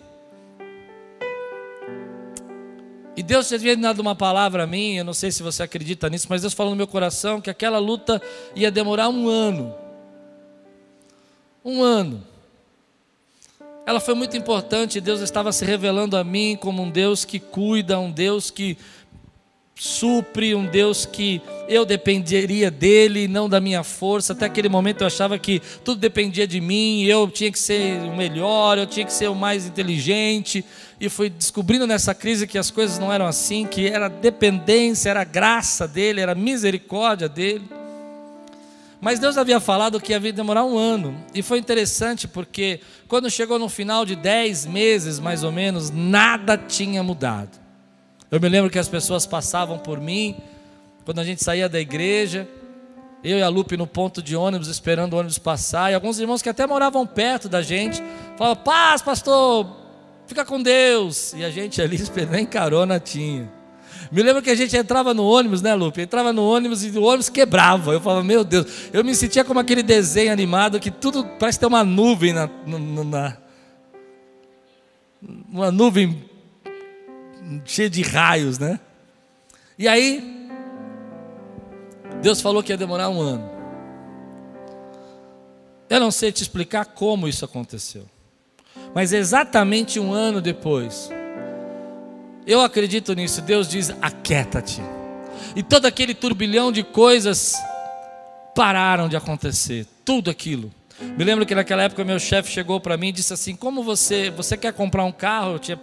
E 3.15 3.23
Deus 3.23 3.49
tinha 3.49 3.75
dado 3.75 3.99
uma 3.99 4.15
palavra 4.15 4.63
a 4.63 4.67
mim, 4.67 4.95
eu 4.95 5.03
não 5.03 5.13
sei 5.13 5.31
se 5.31 5.43
você 5.43 5.63
acredita 5.63 6.09
nisso, 6.09 6.27
mas 6.29 6.41
Deus 6.41 6.53
falou 6.53 6.71
no 6.71 6.77
meu 6.77 6.87
coração 6.87 7.41
que 7.41 7.49
aquela 7.49 7.77
luta 7.77 8.21
ia 8.55 8.71
demorar 8.71 9.09
um 9.09 9.27
ano. 9.27 9.75
Um 11.63 11.83
ano 11.83 12.23
ela 13.89 13.99
foi 13.99 14.13
muito 14.13 14.37
importante. 14.37 15.01
Deus 15.01 15.19
estava 15.19 15.51
se 15.51 15.65
revelando 15.65 16.15
a 16.15 16.23
mim 16.23 16.55
como 16.55 16.83
um 16.83 16.91
Deus 16.91 17.25
que 17.25 17.39
cuida, 17.39 17.99
um 17.99 18.11
Deus 18.11 18.51
que 18.51 18.77
supre, 19.79 20.53
um 20.53 20.65
Deus 20.65 21.05
que 21.05 21.41
eu 21.69 21.85
dependeria 21.85 22.69
dele, 22.69 23.29
não 23.29 23.47
da 23.47 23.61
minha 23.61 23.81
força. 23.81 24.33
Até 24.33 24.45
aquele 24.45 24.67
momento 24.67 25.01
eu 25.01 25.07
achava 25.07 25.39
que 25.39 25.61
tudo 25.85 26.01
dependia 26.01 26.45
de 26.45 26.59
mim, 26.59 27.03
eu 27.03 27.29
tinha 27.29 27.49
que 27.49 27.57
ser 27.57 28.01
o 28.01 28.13
melhor, 28.13 28.77
eu 28.77 28.85
tinha 28.85 29.05
que 29.05 29.13
ser 29.13 29.29
o 29.29 29.35
mais 29.35 29.65
inteligente. 29.65 30.65
E 30.99 31.07
fui 31.07 31.29
descobrindo 31.29 31.87
nessa 31.87 32.13
crise 32.13 32.45
que 32.45 32.57
as 32.57 32.69
coisas 32.69 32.99
não 32.99 33.11
eram 33.11 33.25
assim, 33.25 33.65
que 33.65 33.87
era 33.87 34.09
dependência, 34.09 35.11
era 35.11 35.23
graça 35.23 35.87
dele, 35.87 36.19
era 36.19 36.35
misericórdia 36.35 37.29
dele. 37.29 37.63
Mas 38.99 39.17
Deus 39.17 39.37
havia 39.37 39.61
falado 39.61 40.01
que 40.01 40.11
ia 40.11 40.19
demorar 40.19 40.65
um 40.65 40.77
ano. 40.77 41.15
E 41.33 41.41
foi 41.41 41.57
interessante 41.57 42.27
porque 42.27 42.81
quando 43.07 43.29
chegou 43.31 43.57
no 43.57 43.69
final 43.69 44.05
de 44.05 44.17
dez 44.17 44.65
meses, 44.65 45.19
mais 45.19 45.41
ou 45.41 45.53
menos, 45.53 45.89
nada 45.89 46.57
tinha 46.57 47.01
mudado. 47.01 47.68
Eu 48.31 48.39
me 48.39 48.47
lembro 48.47 48.69
que 48.69 48.77
as 48.77 48.87
pessoas 48.87 49.25
passavam 49.25 49.79
por 49.79 49.99
mim, 49.99 50.37
quando 51.03 51.19
a 51.19 51.23
gente 51.23 51.43
saía 51.43 51.67
da 51.67 51.79
igreja, 51.79 52.47
eu 53.23 53.39
e 53.39 53.41
a 53.41 53.49
Lupe 53.49 53.75
no 53.75 53.87
ponto 53.87 54.21
de 54.21 54.35
ônibus, 54.35 54.67
esperando 54.67 55.13
o 55.13 55.17
ônibus 55.17 55.39
passar, 55.39 55.91
e 55.91 55.95
alguns 55.95 56.19
irmãos 56.19 56.41
que 56.41 56.49
até 56.49 56.67
moravam 56.67 57.07
perto 57.07 57.49
da 57.49 57.61
gente, 57.61 58.03
falavam: 58.37 58.63
Paz, 58.63 59.01
pastor, 59.01 59.67
fica 60.27 60.45
com 60.45 60.61
Deus. 60.61 61.33
E 61.33 61.43
a 61.43 61.49
gente 61.49 61.81
ali 61.81 61.95
esperando, 61.95 62.31
nem 62.37 62.45
carona 62.45 62.99
tinha. 62.99 63.51
Me 64.11 64.21
lembro 64.21 64.41
que 64.41 64.49
a 64.49 64.55
gente 64.55 64.77
entrava 64.77 65.13
no 65.13 65.27
ônibus, 65.27 65.61
né, 65.61 65.73
Lupe? 65.73 66.01
Entrava 66.01 66.31
no 66.31 66.47
ônibus 66.47 66.83
e 66.83 66.97
o 66.97 67.03
ônibus 67.03 67.29
quebrava. 67.29 67.93
Eu 67.93 67.99
falava, 68.01 68.23
meu 68.23 68.43
Deus, 68.43 68.89
eu 68.93 69.03
me 69.03 69.13
sentia 69.15 69.43
como 69.43 69.59
aquele 69.59 69.83
desenho 69.83 70.31
animado 70.31 70.79
que 70.79 70.91
tudo 70.91 71.25
parece 71.39 71.59
ter 71.59 71.65
uma 71.65 71.83
nuvem 71.83 72.33
na, 72.33 72.49
na 72.65 73.37
uma 75.51 75.71
nuvem 75.71 76.28
cheia 77.65 77.89
de 77.89 78.01
raios, 78.01 78.59
né? 78.59 78.79
E 79.77 79.87
aí, 79.87 80.49
Deus 82.21 82.41
falou 82.41 82.61
que 82.61 82.71
ia 82.71 82.77
demorar 82.77 83.09
um 83.09 83.21
ano. 83.21 83.49
Eu 85.89 85.99
não 85.99 86.11
sei 86.11 86.31
te 86.31 86.41
explicar 86.41 86.85
como 86.85 87.27
isso 87.27 87.43
aconteceu, 87.43 88.05
mas 88.93 89.11
exatamente 89.11 89.99
um 89.99 90.13
ano 90.13 90.39
depois, 90.39 91.09
eu 92.45 92.61
acredito 92.61 93.13
nisso. 93.13 93.41
Deus 93.41 93.67
diz: 93.67 93.91
aquieta-te. 94.01 94.81
E 95.55 95.63
todo 95.63 95.85
aquele 95.85 96.13
turbilhão 96.13 96.71
de 96.71 96.83
coisas 96.83 97.55
pararam 98.55 99.07
de 99.07 99.15
acontecer. 99.15 99.87
Tudo 100.03 100.29
aquilo. 100.29 100.71
Me 101.01 101.23
lembro 101.23 101.45
que 101.45 101.55
naquela 101.55 101.83
época 101.83 102.03
meu 102.03 102.19
chefe 102.19 102.51
chegou 102.51 102.79
para 102.79 102.97
mim 102.97 103.07
e 103.09 103.11
disse 103.13 103.33
assim: 103.33 103.55
Como 103.55 103.81
você, 103.83 104.29
você 104.29 104.57
quer 104.57 104.73
comprar 104.73 105.05
um 105.05 105.11
carro? 105.11 105.53
Eu 105.53 105.59
tinha, 105.59 105.79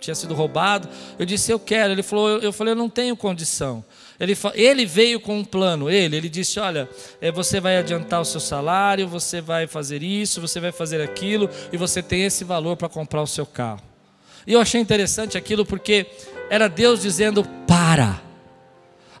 tinha 0.00 0.14
sido 0.14 0.34
roubado. 0.34 0.88
Eu 1.18 1.24
disse: 1.24 1.52
Eu 1.52 1.58
quero. 1.58 1.92
Ele 1.92 2.02
falou: 2.02 2.28
Eu, 2.28 2.40
eu 2.40 2.52
falei: 2.52 2.72
Eu 2.72 2.76
não 2.76 2.88
tenho 2.88 3.16
condição. 3.16 3.84
Ele, 4.18 4.36
ele 4.54 4.84
veio 4.84 5.20
com 5.20 5.38
um 5.38 5.44
plano. 5.44 5.88
Ele, 5.88 6.16
ele 6.16 6.28
disse: 6.28 6.58
Olha, 6.58 6.88
é, 7.20 7.30
você 7.30 7.60
vai 7.60 7.78
adiantar 7.78 8.20
o 8.20 8.24
seu 8.24 8.40
salário, 8.40 9.06
você 9.06 9.40
vai 9.40 9.66
fazer 9.68 10.02
isso, 10.02 10.40
você 10.40 10.58
vai 10.58 10.72
fazer 10.72 11.00
aquilo, 11.00 11.48
e 11.72 11.76
você 11.76 12.02
tem 12.02 12.24
esse 12.24 12.42
valor 12.42 12.76
para 12.76 12.88
comprar 12.88 13.22
o 13.22 13.26
seu 13.26 13.46
carro. 13.46 13.82
E 14.46 14.52
eu 14.52 14.60
achei 14.60 14.80
interessante 14.80 15.36
aquilo 15.38 15.64
porque 15.64 16.06
era 16.50 16.68
Deus 16.68 17.02
dizendo: 17.02 17.44
para, 17.66 18.20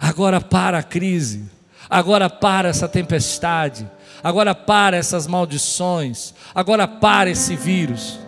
agora 0.00 0.40
para 0.40 0.78
a 0.78 0.82
crise, 0.82 1.44
agora 1.88 2.28
para 2.28 2.68
essa 2.68 2.88
tempestade, 2.88 3.88
agora 4.22 4.54
para 4.54 4.96
essas 4.96 5.26
maldições, 5.26 6.34
agora 6.54 6.86
para 6.86 7.30
esse 7.30 7.54
vírus. 7.56 8.18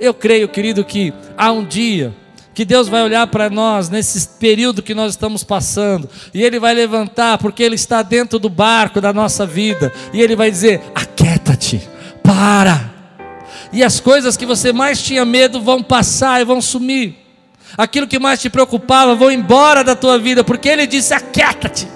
Eu 0.00 0.12
creio, 0.12 0.48
querido, 0.48 0.84
que 0.84 1.12
há 1.36 1.52
um 1.52 1.64
dia 1.64 2.14
que 2.54 2.64
Deus 2.64 2.88
vai 2.88 3.02
olhar 3.02 3.26
para 3.28 3.48
nós 3.48 3.88
nesse 3.88 4.28
período 4.38 4.82
que 4.82 4.94
nós 4.94 5.12
estamos 5.12 5.42
passando, 5.42 6.08
e 6.34 6.42
Ele 6.42 6.58
vai 6.58 6.74
levantar, 6.74 7.38
porque 7.38 7.62
Ele 7.62 7.76
está 7.76 8.02
dentro 8.02 8.38
do 8.38 8.48
barco 8.48 9.00
da 9.00 9.12
nossa 9.12 9.46
vida, 9.46 9.92
e 10.12 10.20
Ele 10.20 10.36
vai 10.36 10.50
dizer: 10.50 10.82
aquieta-te, 10.94 11.88
para, 12.22 12.92
e 13.72 13.82
as 13.82 13.98
coisas 14.00 14.36
que 14.36 14.44
você 14.44 14.72
mais 14.72 15.02
tinha 15.02 15.24
medo 15.24 15.60
vão 15.60 15.82
passar 15.82 16.40
e 16.40 16.44
vão 16.44 16.60
sumir. 16.60 17.16
Aquilo 17.76 18.06
que 18.06 18.18
mais 18.18 18.40
te 18.40 18.50
preocupava 18.50 19.14
vão 19.14 19.30
embora 19.30 19.82
da 19.82 19.96
tua 19.96 20.18
vida, 20.18 20.44
porque 20.44 20.68
ele 20.68 20.86
disse: 20.86 21.14
aquieta-te. 21.14 21.88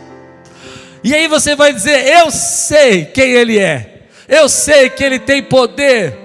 E 1.06 1.14
aí 1.14 1.28
você 1.28 1.54
vai 1.54 1.72
dizer: 1.72 2.04
Eu 2.04 2.32
sei 2.32 3.04
quem 3.04 3.30
ele 3.30 3.60
é, 3.60 4.08
eu 4.28 4.48
sei 4.48 4.90
que 4.90 5.04
ele 5.04 5.20
tem 5.20 5.40
poder 5.40 6.18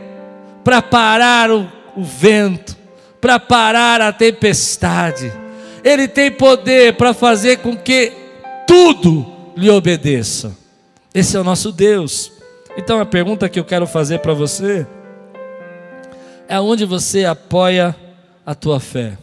para 0.64 0.82
parar 0.82 1.52
o, 1.52 1.72
o 1.96 2.04
vento, 2.04 2.76
para 3.22 3.40
parar 3.40 4.02
a 4.02 4.12
tempestade, 4.12 5.32
ele 5.84 6.08
tem 6.08 6.32
poder 6.32 6.94
para 6.94 7.14
fazer 7.14 7.60
com 7.60 7.78
que 7.78 8.12
tudo 8.66 9.54
lhe 9.56 9.70
obedeça. 9.70 10.58
Esse 11.14 11.38
é 11.38 11.40
o 11.40 11.44
nosso 11.44 11.72
Deus. 11.72 12.32
Então 12.76 13.00
a 13.00 13.06
pergunta 13.06 13.48
que 13.48 13.60
eu 13.60 13.66
quero 13.66 13.86
fazer 13.86 14.18
para 14.18 14.34
você 14.34 14.88
é 16.48 16.60
onde 16.60 16.86
você 16.86 17.24
apoia 17.24 17.96
a 18.44 18.56
tua 18.56 18.80
fé. 18.80 19.16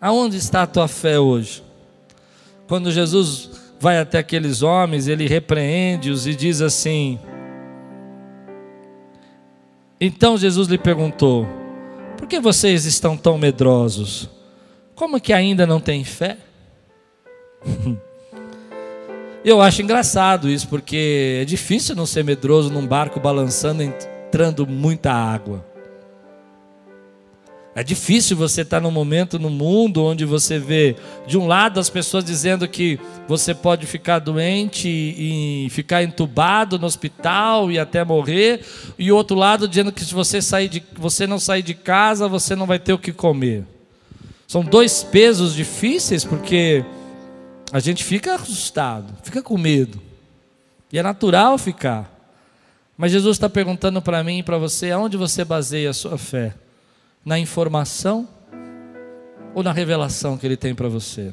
Aonde 0.00 0.38
está 0.38 0.62
a 0.62 0.66
tua 0.66 0.88
fé 0.88 1.20
hoje? 1.20 1.62
Quando 2.66 2.90
Jesus 2.90 3.59
vai 3.80 3.98
até 3.98 4.18
aqueles 4.18 4.62
homens, 4.62 5.08
ele 5.08 5.26
repreende-os 5.26 6.26
e 6.26 6.34
diz 6.34 6.60
assim: 6.60 7.18
Então 9.98 10.36
Jesus 10.36 10.68
lhe 10.68 10.76
perguntou: 10.78 11.48
Por 12.16 12.28
que 12.28 12.38
vocês 12.38 12.84
estão 12.84 13.16
tão 13.16 13.38
medrosos? 13.38 14.28
Como 14.94 15.18
que 15.18 15.32
ainda 15.32 15.66
não 15.66 15.80
têm 15.80 16.04
fé? 16.04 16.36
Eu 19.42 19.62
acho 19.62 19.80
engraçado 19.80 20.50
isso, 20.50 20.68
porque 20.68 21.38
é 21.40 21.46
difícil 21.46 21.96
não 21.96 22.04
ser 22.04 22.22
medroso 22.22 22.70
num 22.70 22.86
barco 22.86 23.18
balançando, 23.18 23.82
entrando 23.82 24.66
muita 24.66 25.10
água. 25.10 25.64
É 27.74 27.84
difícil 27.84 28.36
você 28.36 28.62
estar 28.62 28.80
num 28.80 28.90
momento 28.90 29.38
no 29.38 29.48
mundo 29.48 30.04
onde 30.04 30.24
você 30.24 30.58
vê, 30.58 30.96
de 31.26 31.38
um 31.38 31.46
lado, 31.46 31.78
as 31.78 31.88
pessoas 31.88 32.24
dizendo 32.24 32.66
que 32.66 32.98
você 33.28 33.54
pode 33.54 33.86
ficar 33.86 34.18
doente 34.18 34.88
e 34.88 35.68
ficar 35.70 36.02
entubado 36.02 36.80
no 36.80 36.86
hospital 36.86 37.70
e 37.70 37.78
até 37.78 38.04
morrer, 38.04 38.64
e 38.98 39.12
outro 39.12 39.36
lado 39.36 39.68
dizendo 39.68 39.92
que 39.92 40.04
se 40.04 40.12
você, 40.12 40.42
sair 40.42 40.68
de, 40.68 40.82
você 40.98 41.28
não 41.28 41.38
sair 41.38 41.62
de 41.62 41.74
casa, 41.74 42.26
você 42.26 42.56
não 42.56 42.66
vai 42.66 42.80
ter 42.80 42.92
o 42.92 42.98
que 42.98 43.12
comer. 43.12 43.64
São 44.48 44.64
dois 44.64 45.04
pesos 45.04 45.54
difíceis, 45.54 46.24
porque 46.24 46.84
a 47.72 47.78
gente 47.78 48.02
fica 48.02 48.34
assustado, 48.34 49.14
fica 49.22 49.40
com 49.40 49.56
medo. 49.56 50.02
E 50.92 50.98
é 50.98 51.04
natural 51.04 51.56
ficar. 51.56 52.12
Mas 52.98 53.12
Jesus 53.12 53.36
está 53.36 53.48
perguntando 53.48 54.02
para 54.02 54.24
mim 54.24 54.38
e 54.38 54.42
para 54.42 54.58
você: 54.58 54.90
aonde 54.90 55.16
você 55.16 55.44
baseia 55.44 55.90
a 55.90 55.94
sua 55.94 56.18
fé? 56.18 56.52
Na 57.24 57.38
informação 57.38 58.28
ou 59.54 59.62
na 59.62 59.72
revelação 59.72 60.38
que 60.38 60.46
Ele 60.46 60.56
tem 60.56 60.74
para 60.74 60.88
você? 60.88 61.32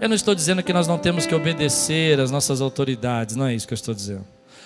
Eu 0.00 0.08
não 0.08 0.16
estou 0.16 0.34
dizendo 0.34 0.62
que 0.62 0.72
nós 0.72 0.88
não 0.88 0.98
temos 0.98 1.24
que 1.24 1.34
obedecer 1.34 2.18
às 2.18 2.30
nossas 2.30 2.60
autoridades, 2.60 3.36
não 3.36 3.46
é 3.46 3.54
isso 3.54 3.66
que 3.66 3.72
eu 3.72 3.76
estou 3.76 3.94
dizendo. 3.94 4.24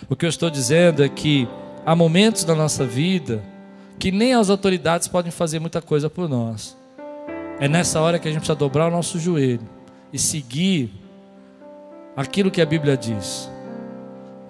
O 0.08 0.16
que 0.16 0.24
eu 0.24 0.28
estou 0.28 0.48
dizendo 0.48 1.04
é 1.04 1.08
que 1.08 1.46
há 1.84 1.94
momentos 1.94 2.44
da 2.44 2.54
nossa 2.54 2.84
vida 2.84 3.42
que 3.98 4.10
nem 4.10 4.34
as 4.34 4.48
autoridades 4.48 5.08
podem 5.08 5.30
fazer 5.30 5.58
muita 5.58 5.82
coisa 5.82 6.08
por 6.08 6.28
nós. 6.28 6.76
É 7.60 7.68
nessa 7.68 8.00
hora 8.00 8.18
que 8.18 8.28
a 8.28 8.30
gente 8.30 8.40
precisa 8.40 8.58
dobrar 8.58 8.88
o 8.88 8.90
nosso 8.90 9.18
joelho 9.18 9.68
e 10.12 10.18
seguir 10.18 10.90
aquilo 12.16 12.50
que 12.50 12.62
a 12.62 12.66
Bíblia 12.66 12.96
diz. 12.96 13.50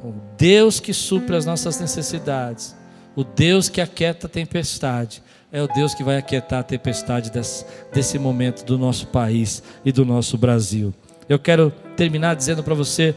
O 0.04 0.12
Deus 0.36 0.78
que 0.78 0.92
supre 0.92 1.34
as 1.34 1.44
nossas 1.44 1.80
necessidades, 1.80 2.76
o 3.14 3.24
Deus 3.24 3.68
que 3.68 3.80
aquieta 3.80 4.26
a 4.26 4.30
tempestade, 4.30 5.22
é 5.50 5.62
o 5.62 5.68
Deus 5.68 5.94
que 5.94 6.04
vai 6.04 6.18
aquietar 6.18 6.60
a 6.60 6.62
tempestade 6.62 7.30
desse, 7.30 7.64
desse 7.92 8.18
momento 8.18 8.64
do 8.64 8.78
nosso 8.78 9.06
país 9.06 9.62
e 9.84 9.90
do 9.90 10.04
nosso 10.04 10.36
Brasil. 10.36 10.92
Eu 11.28 11.38
quero 11.38 11.70
terminar 11.96 12.36
dizendo 12.36 12.62
para 12.62 12.74
você 12.74 13.14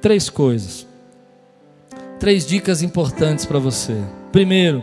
três 0.00 0.30
coisas, 0.30 0.86
três 2.18 2.46
dicas 2.46 2.82
importantes 2.82 3.44
para 3.44 3.58
você. 3.58 4.02
Primeiro, 4.32 4.82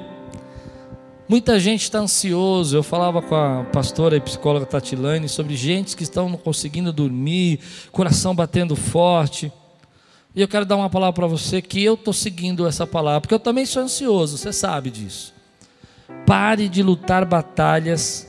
Muita 1.29 1.59
gente 1.59 1.81
está 1.81 1.99
ansioso. 1.99 2.77
Eu 2.77 2.81
falava 2.81 3.21
com 3.21 3.35
a 3.35 3.65
pastora 3.65 4.15
e 4.15 4.21
psicóloga 4.21 4.65
Tatilane 4.65 5.27
sobre 5.27 5.57
gente 5.57 5.93
que 5.93 6.03
estão 6.03 6.29
não 6.29 6.37
conseguindo 6.37 6.93
dormir, 6.93 7.59
coração 7.91 8.33
batendo 8.33 8.77
forte. 8.77 9.51
E 10.37 10.41
eu 10.41 10.47
quero 10.47 10.67
dar 10.67 10.75
uma 10.75 10.87
palavra 10.87 11.13
para 11.13 11.25
você 11.25 11.63
que 11.63 11.83
eu 11.83 11.95
estou 11.95 12.13
seguindo 12.13 12.67
essa 12.67 12.85
palavra, 12.85 13.21
porque 13.21 13.33
eu 13.33 13.39
também 13.39 13.65
sou 13.65 13.81
ansioso, 13.81 14.37
você 14.37 14.53
sabe 14.53 14.91
disso. 14.91 15.33
Pare 16.27 16.69
de 16.69 16.83
lutar 16.83 17.25
batalhas 17.25 18.27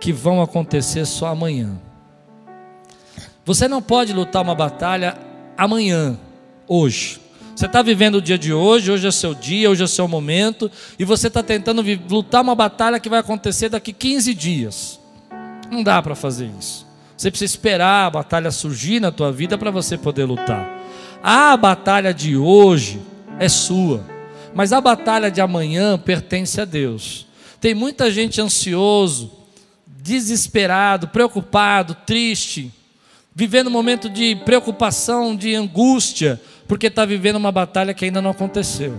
que 0.00 0.12
vão 0.12 0.42
acontecer 0.42 1.06
só 1.06 1.28
amanhã. 1.28 1.80
Você 3.44 3.68
não 3.68 3.80
pode 3.80 4.12
lutar 4.12 4.42
uma 4.42 4.54
batalha 4.56 5.16
amanhã, 5.56 6.18
hoje. 6.66 7.20
Você 7.54 7.66
está 7.66 7.82
vivendo 7.82 8.16
o 8.16 8.22
dia 8.22 8.36
de 8.36 8.52
hoje, 8.52 8.90
hoje 8.90 9.06
é 9.06 9.12
seu 9.12 9.32
dia, 9.32 9.70
hoje 9.70 9.84
é 9.84 9.86
seu 9.86 10.08
momento, 10.08 10.68
e 10.98 11.04
você 11.04 11.28
está 11.28 11.40
tentando 11.40 11.84
lutar 12.10 12.42
uma 12.42 12.56
batalha 12.56 12.98
que 12.98 13.08
vai 13.08 13.20
acontecer 13.20 13.68
daqui 13.68 13.92
15 13.92 14.34
dias. 14.34 14.98
Não 15.70 15.84
dá 15.84 16.02
para 16.02 16.16
fazer 16.16 16.50
isso. 16.58 16.84
Você 17.16 17.30
precisa 17.30 17.52
esperar 17.54 18.06
a 18.06 18.10
batalha 18.10 18.50
surgir 18.50 18.98
na 18.98 19.12
tua 19.12 19.30
vida 19.30 19.56
para 19.56 19.70
você 19.70 19.96
poder 19.96 20.24
lutar. 20.24 20.77
A 21.22 21.56
batalha 21.56 22.14
de 22.14 22.36
hoje 22.36 23.00
é 23.38 23.48
sua, 23.48 24.04
mas 24.54 24.72
a 24.72 24.80
batalha 24.80 25.30
de 25.30 25.40
amanhã 25.40 25.98
pertence 25.98 26.60
a 26.60 26.64
Deus. 26.64 27.26
Tem 27.60 27.74
muita 27.74 28.10
gente 28.10 28.40
ansioso, 28.40 29.32
desesperado, 29.84 31.08
preocupado, 31.08 31.96
triste, 32.06 32.72
vivendo 33.34 33.66
um 33.66 33.72
momento 33.72 34.08
de 34.08 34.36
preocupação, 34.44 35.34
de 35.34 35.54
angústia, 35.54 36.40
porque 36.68 36.86
está 36.86 37.04
vivendo 37.04 37.36
uma 37.36 37.50
batalha 37.50 37.92
que 37.92 38.04
ainda 38.04 38.22
não 38.22 38.30
aconteceu. 38.30 38.94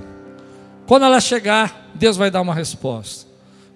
Quando 0.86 1.06
ela 1.06 1.22
chegar, 1.22 1.90
Deus 1.96 2.18
vai 2.18 2.30
dar 2.30 2.42
uma 2.42 2.54
resposta. 2.54 3.29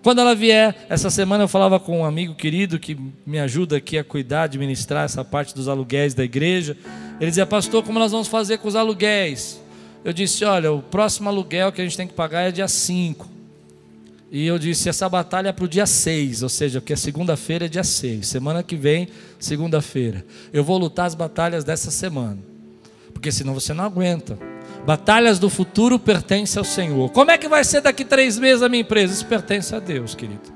Quando 0.03 0.19
ela 0.19 0.35
vier, 0.35 0.85
essa 0.89 1.09
semana 1.09 1.45
eu 1.45 1.47
falava 1.47 1.79
com 1.79 2.01
um 2.01 2.05
amigo 2.05 2.35
querido 2.35 2.77
que 2.77 2.97
me 3.25 3.39
ajuda 3.39 3.77
aqui 3.77 3.97
a 3.97 4.03
cuidar, 4.03 4.43
administrar 4.43 5.05
essa 5.05 5.23
parte 5.23 5.55
dos 5.55 5.67
aluguéis 5.67 6.13
da 6.13 6.23
igreja. 6.23 6.77
Ele 7.19 7.31
dizia, 7.31 7.45
pastor, 7.45 7.83
como 7.83 7.97
nós 7.97 8.11
vamos 8.11 8.27
fazer 8.27 8.57
com 8.57 8.67
os 8.67 8.75
aluguéis? 8.75 9.61
Eu 10.03 10.11
disse, 10.13 10.43
olha, 10.43 10.71
o 10.71 10.81
próximo 10.81 11.29
aluguel 11.29 11.71
que 11.71 11.81
a 11.81 11.83
gente 11.85 11.95
tem 11.95 12.05
que 12.05 12.13
pagar 12.13 12.41
é 12.41 12.51
dia 12.51 12.67
5. 12.67 13.27
E 14.29 14.45
eu 14.45 14.59
disse, 14.59 14.89
essa 14.89 15.07
batalha 15.07 15.49
é 15.49 15.51
para 15.53 15.65
o 15.65 15.67
dia 15.67 15.85
6, 15.85 16.43
ou 16.43 16.49
seja, 16.49 16.81
porque 16.81 16.95
segunda-feira 16.95 17.65
é 17.65 17.69
dia 17.69 17.83
6. 17.83 18.27
Semana 18.27 18.61
que 18.61 18.75
vem, 18.75 19.07
segunda-feira. 19.39 20.25
Eu 20.51 20.63
vou 20.63 20.77
lutar 20.77 21.05
as 21.05 21.15
batalhas 21.15 21.63
dessa 21.63 21.89
semana 21.89 22.53
porque 23.23 23.31
senão 23.31 23.53
você 23.53 23.73
não 23.73 23.85
aguenta. 23.85 24.37
Batalhas 24.85 25.39
do 25.39 25.49
futuro 25.49 25.97
pertencem 25.97 26.59
ao 26.59 26.65
Senhor. 26.65 27.09
Como 27.11 27.31
é 27.31 27.37
que 27.37 27.47
vai 27.47 27.63
ser 27.63 27.81
daqui 27.81 28.03
três 28.03 28.37
meses 28.37 28.61
a 28.61 28.69
minha 28.69 28.81
empresa? 28.81 29.13
Isso 29.13 29.25
pertence 29.25 29.73
a 29.73 29.79
Deus, 29.79 30.13
querido. 30.13 30.51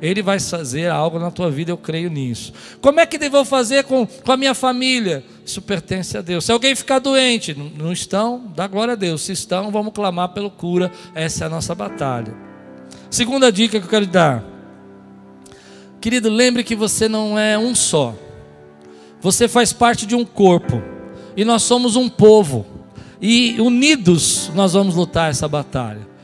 Ele 0.00 0.22
vai 0.22 0.38
fazer 0.38 0.90
algo 0.90 1.18
na 1.18 1.30
tua 1.30 1.50
vida, 1.50 1.70
eu 1.70 1.76
creio 1.76 2.10
nisso. 2.10 2.52
Como 2.80 3.00
é 3.00 3.06
que 3.06 3.28
vou 3.28 3.44
fazer 3.44 3.84
com, 3.84 4.06
com 4.06 4.32
a 4.32 4.36
minha 4.36 4.54
família? 4.54 5.24
Isso 5.44 5.62
pertence 5.62 6.16
a 6.18 6.20
Deus. 6.20 6.44
Se 6.44 6.52
alguém 6.52 6.74
ficar 6.74 6.98
doente, 6.98 7.54
não 7.54 7.92
estão, 7.92 8.52
dá 8.54 8.66
glória 8.66 8.92
a 8.92 8.96
Deus. 8.96 9.22
Se 9.22 9.32
estão, 9.32 9.70
vamos 9.70 9.92
clamar 9.92 10.30
pelo 10.30 10.50
cura. 10.50 10.92
Essa 11.14 11.44
é 11.44 11.46
a 11.46 11.50
nossa 11.50 11.74
batalha. 11.74 12.34
Segunda 13.10 13.50
dica 13.50 13.78
que 13.78 13.86
eu 13.86 13.90
quero 13.90 14.06
dar. 14.06 14.44
Querido, 16.00 16.28
lembre 16.28 16.62
que 16.62 16.76
você 16.76 17.08
não 17.08 17.38
é 17.38 17.58
um 17.58 17.74
só. 17.74 18.14
Você 19.20 19.48
faz 19.48 19.72
parte 19.72 20.04
de 20.06 20.14
um 20.14 20.24
corpo 20.24 20.82
e 21.36 21.44
nós 21.44 21.62
somos 21.62 21.96
um 21.96 22.08
povo, 22.08 22.66
e 23.20 23.56
unidos 23.60 24.50
nós 24.54 24.72
vamos 24.72 24.94
lutar 24.94 25.30
essa 25.30 25.48
batalha. 25.48 26.16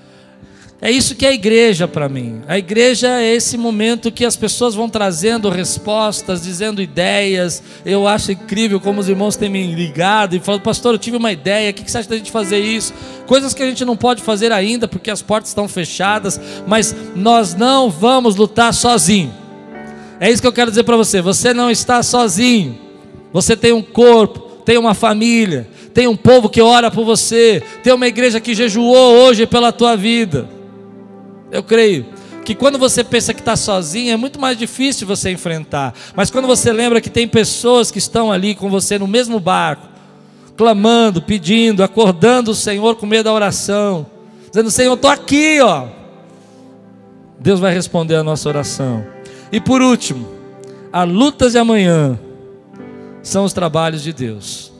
É 0.85 0.90
isso 0.90 1.14
que 1.14 1.24
é 1.24 1.28
a 1.28 1.33
igreja 1.33 1.87
para 1.87 2.09
mim. 2.09 2.42
A 2.48 2.59
igreja 2.59 3.20
é 3.20 3.33
esse 3.37 3.57
momento 3.57 4.11
que 4.11 4.24
as 4.24 4.35
pessoas 4.35 4.74
vão 4.74 4.88
trazendo 4.88 5.48
respostas, 5.48 6.42
dizendo 6.42 6.83
ideias. 6.83 7.62
Eu 7.87 8.09
acho 8.09 8.33
incrível 8.33 8.81
como 8.81 8.98
os 8.98 9.09
irmãos 9.09 9.37
têm 9.37 9.48
me 9.48 9.64
ligado 9.72 10.35
e 10.35 10.40
falado, 10.40 10.62
pastor, 10.62 10.94
eu 10.94 10.98
tive 10.98 11.16
uma 11.16 11.31
ideia, 11.31 11.70
o 11.70 11.72
que 11.74 11.88
você 11.88 11.98
acha 11.98 12.09
da 12.09 12.16
gente 12.16 12.33
fazer 12.33 12.59
isso? 12.59 12.92
Coisas 13.28 13.55
que 13.55 13.62
a 13.62 13.66
gente 13.66 13.85
não 13.85 13.96
pode 13.96 14.22
fazer 14.22 14.50
ainda 14.50 14.88
porque 14.88 15.09
as 15.09 15.22
portas 15.22 15.50
estão 15.50 15.68
fechadas, 15.68 16.40
mas 16.66 16.92
nós 17.14 17.55
não 17.55 17.88
vamos 17.88 18.35
lutar 18.35 18.74
sozinho. 18.74 19.33
É 20.18 20.28
isso 20.33 20.42
que 20.42 20.48
eu 20.48 20.52
quero 20.52 20.72
dizer 20.72 20.83
para 20.83 20.96
você. 20.96 21.22
Você 21.22 21.55
não 21.55 21.70
está 21.70 22.02
sozinho. 22.02 22.76
Você 23.33 23.57
tem 23.57 23.72
um 23.72 23.83
corpo, 23.83 24.40
tem 24.64 24.78
uma 24.78 24.94
família, 24.94 25.68
tem 25.92 26.07
um 26.07 26.16
povo 26.16 26.48
que 26.48 26.61
ora 26.61 26.90
por 26.90 27.05
você, 27.05 27.62
tem 27.83 27.92
uma 27.92 28.07
igreja 28.07 28.40
que 28.40 28.55
jejuou 28.55 29.16
hoje 29.16 29.46
pela 29.46 29.72
tua 29.72 29.96
vida. 29.96 30.48
Eu 31.50 31.62
creio 31.62 32.07
que 32.44 32.55
quando 32.55 32.78
você 32.78 33.05
pensa 33.05 33.33
que 33.33 33.40
está 33.40 33.57
sozinho, 33.57 34.12
é 34.12 34.16
muito 34.16 34.40
mais 34.40 34.59
difícil 34.59 35.07
você 35.07 35.31
enfrentar. 35.31 35.94
Mas 36.14 36.31
quando 36.31 36.46
você 36.46 36.72
lembra 36.72 37.00
que 37.00 37.11
tem 37.11 37.28
pessoas 37.28 37.90
que 37.90 37.98
estão 37.98 38.33
ali 38.33 38.55
com 38.55 38.68
você 38.68 38.98
no 38.98 39.07
mesmo 39.07 39.38
barco, 39.38 39.88
clamando, 40.57 41.22
pedindo, 41.22 41.83
acordando 41.83 42.50
o 42.50 42.55
Senhor 42.55 42.96
com 42.96 43.07
medo 43.07 43.24
da 43.24 43.33
oração, 43.33 44.07
dizendo: 44.50 44.70
Senhor, 44.70 44.94
estou 44.94 45.11
aqui, 45.11 45.61
ó. 45.61 45.87
Deus 47.38 47.61
vai 47.61 47.72
responder 47.72 48.16
a 48.16 48.24
nossa 48.24 48.48
oração. 48.48 49.05
E 49.50 49.61
por 49.61 49.83
último, 49.83 50.28
a 50.92 51.05
lutas 51.05 51.52
de 51.52 51.59
amanhã 51.59 52.18
são 53.22 53.44
os 53.44 53.52
trabalhos 53.52 54.02
de 54.02 54.12
Deus. 54.12 54.72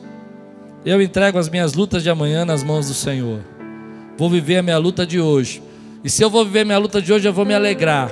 Eu 0.85 1.01
entrego 1.01 1.37
as 1.37 1.47
minhas 1.47 1.73
lutas 1.73 2.03
de 2.03 2.09
amanhã 2.09 2.43
nas 2.43 2.61
mãos 2.61 2.87
do 2.87 2.93
Senhor. 2.93 3.39
Vou 4.17 4.29
viver 4.29 4.57
a 4.57 4.63
minha 4.63 4.77
luta 4.77 5.05
de 5.05 5.19
hoje. 5.19 5.63
E 6.03 6.09
se 6.09 6.21
eu 6.21 6.29
vou 6.29 6.43
viver 6.43 6.61
a 6.61 6.65
minha 6.65 6.77
luta 6.77 7.01
de 7.01 7.13
hoje, 7.13 7.25
eu 7.25 7.31
vou 7.31 7.45
me 7.45 7.53
alegrar. 7.53 8.11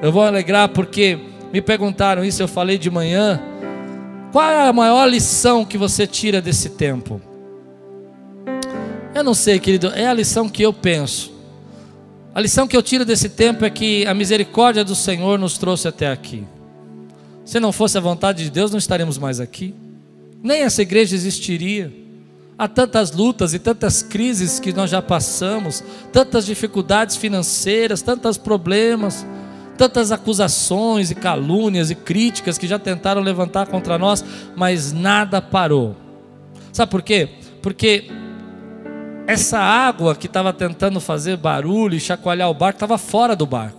Eu 0.00 0.10
vou 0.10 0.22
me 0.22 0.28
alegrar 0.28 0.70
porque 0.70 1.18
me 1.52 1.60
perguntaram 1.60 2.24
isso, 2.24 2.42
eu 2.42 2.48
falei 2.48 2.78
de 2.78 2.90
manhã. 2.90 3.38
Qual 4.32 4.50
é 4.50 4.66
a 4.66 4.72
maior 4.72 5.06
lição 5.06 5.62
que 5.62 5.76
você 5.76 6.06
tira 6.06 6.40
desse 6.40 6.70
tempo? 6.70 7.20
Eu 9.14 9.22
não 9.22 9.34
sei, 9.34 9.58
querido, 9.58 9.88
é 9.88 10.06
a 10.06 10.14
lição 10.14 10.48
que 10.48 10.62
eu 10.62 10.72
penso. 10.72 11.32
A 12.34 12.40
lição 12.40 12.66
que 12.66 12.76
eu 12.76 12.82
tiro 12.82 13.04
desse 13.04 13.28
tempo 13.28 13.64
é 13.64 13.70
que 13.70 14.06
a 14.06 14.14
misericórdia 14.14 14.84
do 14.84 14.94
Senhor 14.94 15.38
nos 15.38 15.58
trouxe 15.58 15.86
até 15.86 16.10
aqui. 16.10 16.44
Se 17.44 17.60
não 17.60 17.72
fosse 17.72 17.98
a 17.98 18.00
vontade 18.00 18.42
de 18.42 18.50
Deus, 18.50 18.70
não 18.70 18.78
estaremos 18.78 19.18
mais 19.18 19.38
aqui. 19.38 19.74
Nem 20.42 20.62
essa 20.62 20.80
igreja 20.80 21.14
existiria. 21.14 22.05
Há 22.58 22.66
tantas 22.66 23.12
lutas 23.12 23.52
e 23.52 23.58
tantas 23.58 24.02
crises 24.02 24.58
que 24.58 24.72
nós 24.72 24.88
já 24.88 25.02
passamos, 25.02 25.84
tantas 26.10 26.46
dificuldades 26.46 27.14
financeiras, 27.14 28.00
tantos 28.00 28.38
problemas, 28.38 29.26
tantas 29.76 30.10
acusações 30.10 31.10
e 31.10 31.14
calúnias 31.14 31.90
e 31.90 31.94
críticas 31.94 32.56
que 32.56 32.66
já 32.66 32.78
tentaram 32.78 33.20
levantar 33.20 33.66
contra 33.66 33.98
nós, 33.98 34.24
mas 34.56 34.90
nada 34.90 35.42
parou. 35.42 35.94
Sabe 36.72 36.90
por 36.90 37.02
quê? 37.02 37.28
Porque 37.60 38.10
essa 39.26 39.58
água 39.58 40.14
que 40.16 40.26
estava 40.26 40.50
tentando 40.50 40.98
fazer 40.98 41.36
barulho 41.36 41.94
e 41.94 42.00
chacoalhar 42.00 42.48
o 42.48 42.54
barco 42.54 42.76
estava 42.76 42.96
fora 42.96 43.36
do 43.36 43.44
barco. 43.44 43.78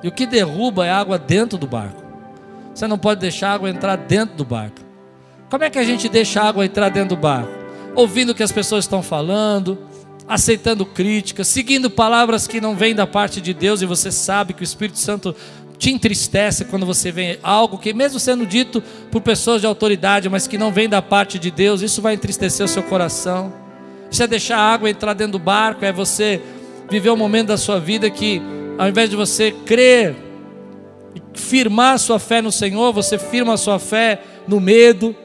E 0.00 0.06
o 0.06 0.12
que 0.12 0.26
derruba 0.26 0.86
é 0.86 0.90
água 0.92 1.18
dentro 1.18 1.58
do 1.58 1.66
barco. 1.66 2.00
Você 2.72 2.86
não 2.86 2.98
pode 2.98 3.20
deixar 3.20 3.50
a 3.50 3.54
água 3.54 3.68
entrar 3.68 3.96
dentro 3.96 4.36
do 4.36 4.44
barco. 4.44 4.80
Como 5.50 5.64
é 5.64 5.70
que 5.70 5.78
a 5.78 5.84
gente 5.84 6.08
deixa 6.08 6.40
a 6.40 6.48
água 6.48 6.64
entrar 6.64 6.88
dentro 6.88 7.16
do 7.16 7.20
barco? 7.20 7.59
Ouvindo 7.94 8.30
o 8.30 8.34
que 8.34 8.42
as 8.42 8.52
pessoas 8.52 8.84
estão 8.84 9.02
falando, 9.02 9.78
aceitando 10.28 10.86
críticas, 10.86 11.48
seguindo 11.48 11.90
palavras 11.90 12.46
que 12.46 12.60
não 12.60 12.76
vêm 12.76 12.94
da 12.94 13.06
parte 13.06 13.40
de 13.40 13.52
Deus 13.52 13.82
e 13.82 13.86
você 13.86 14.12
sabe 14.12 14.52
que 14.54 14.62
o 14.62 14.64
Espírito 14.64 14.98
Santo 14.98 15.34
te 15.76 15.90
entristece 15.90 16.66
quando 16.66 16.84
você 16.84 17.10
vê 17.10 17.38
algo 17.42 17.78
que, 17.78 17.94
mesmo 17.94 18.20
sendo 18.20 18.46
dito 18.46 18.82
por 19.10 19.22
pessoas 19.22 19.62
de 19.62 19.66
autoridade, 19.66 20.28
mas 20.28 20.46
que 20.46 20.58
não 20.58 20.70
vem 20.70 20.88
da 20.88 21.00
parte 21.00 21.38
de 21.38 21.50
Deus, 21.50 21.80
isso 21.80 22.02
vai 22.02 22.14
entristecer 22.14 22.64
o 22.64 22.68
seu 22.68 22.82
coração. 22.82 23.52
Isso 24.10 24.22
é 24.22 24.26
deixar 24.26 24.58
a 24.58 24.72
água 24.72 24.90
entrar 24.90 25.14
dentro 25.14 25.32
do 25.32 25.38
barco, 25.38 25.84
é 25.84 25.90
você 25.92 26.40
viver 26.90 27.10
um 27.10 27.16
momento 27.16 27.48
da 27.48 27.56
sua 27.56 27.80
vida 27.80 28.10
que, 28.10 28.42
ao 28.76 28.88
invés 28.88 29.08
de 29.08 29.16
você 29.16 29.52
crer, 29.52 30.14
firmar 31.32 31.98
sua 31.98 32.18
fé 32.18 32.42
no 32.42 32.52
Senhor, 32.52 32.92
você 32.92 33.18
firma 33.18 33.54
a 33.54 33.56
sua 33.56 33.78
fé 33.78 34.20
no 34.46 34.60
medo, 34.60 35.16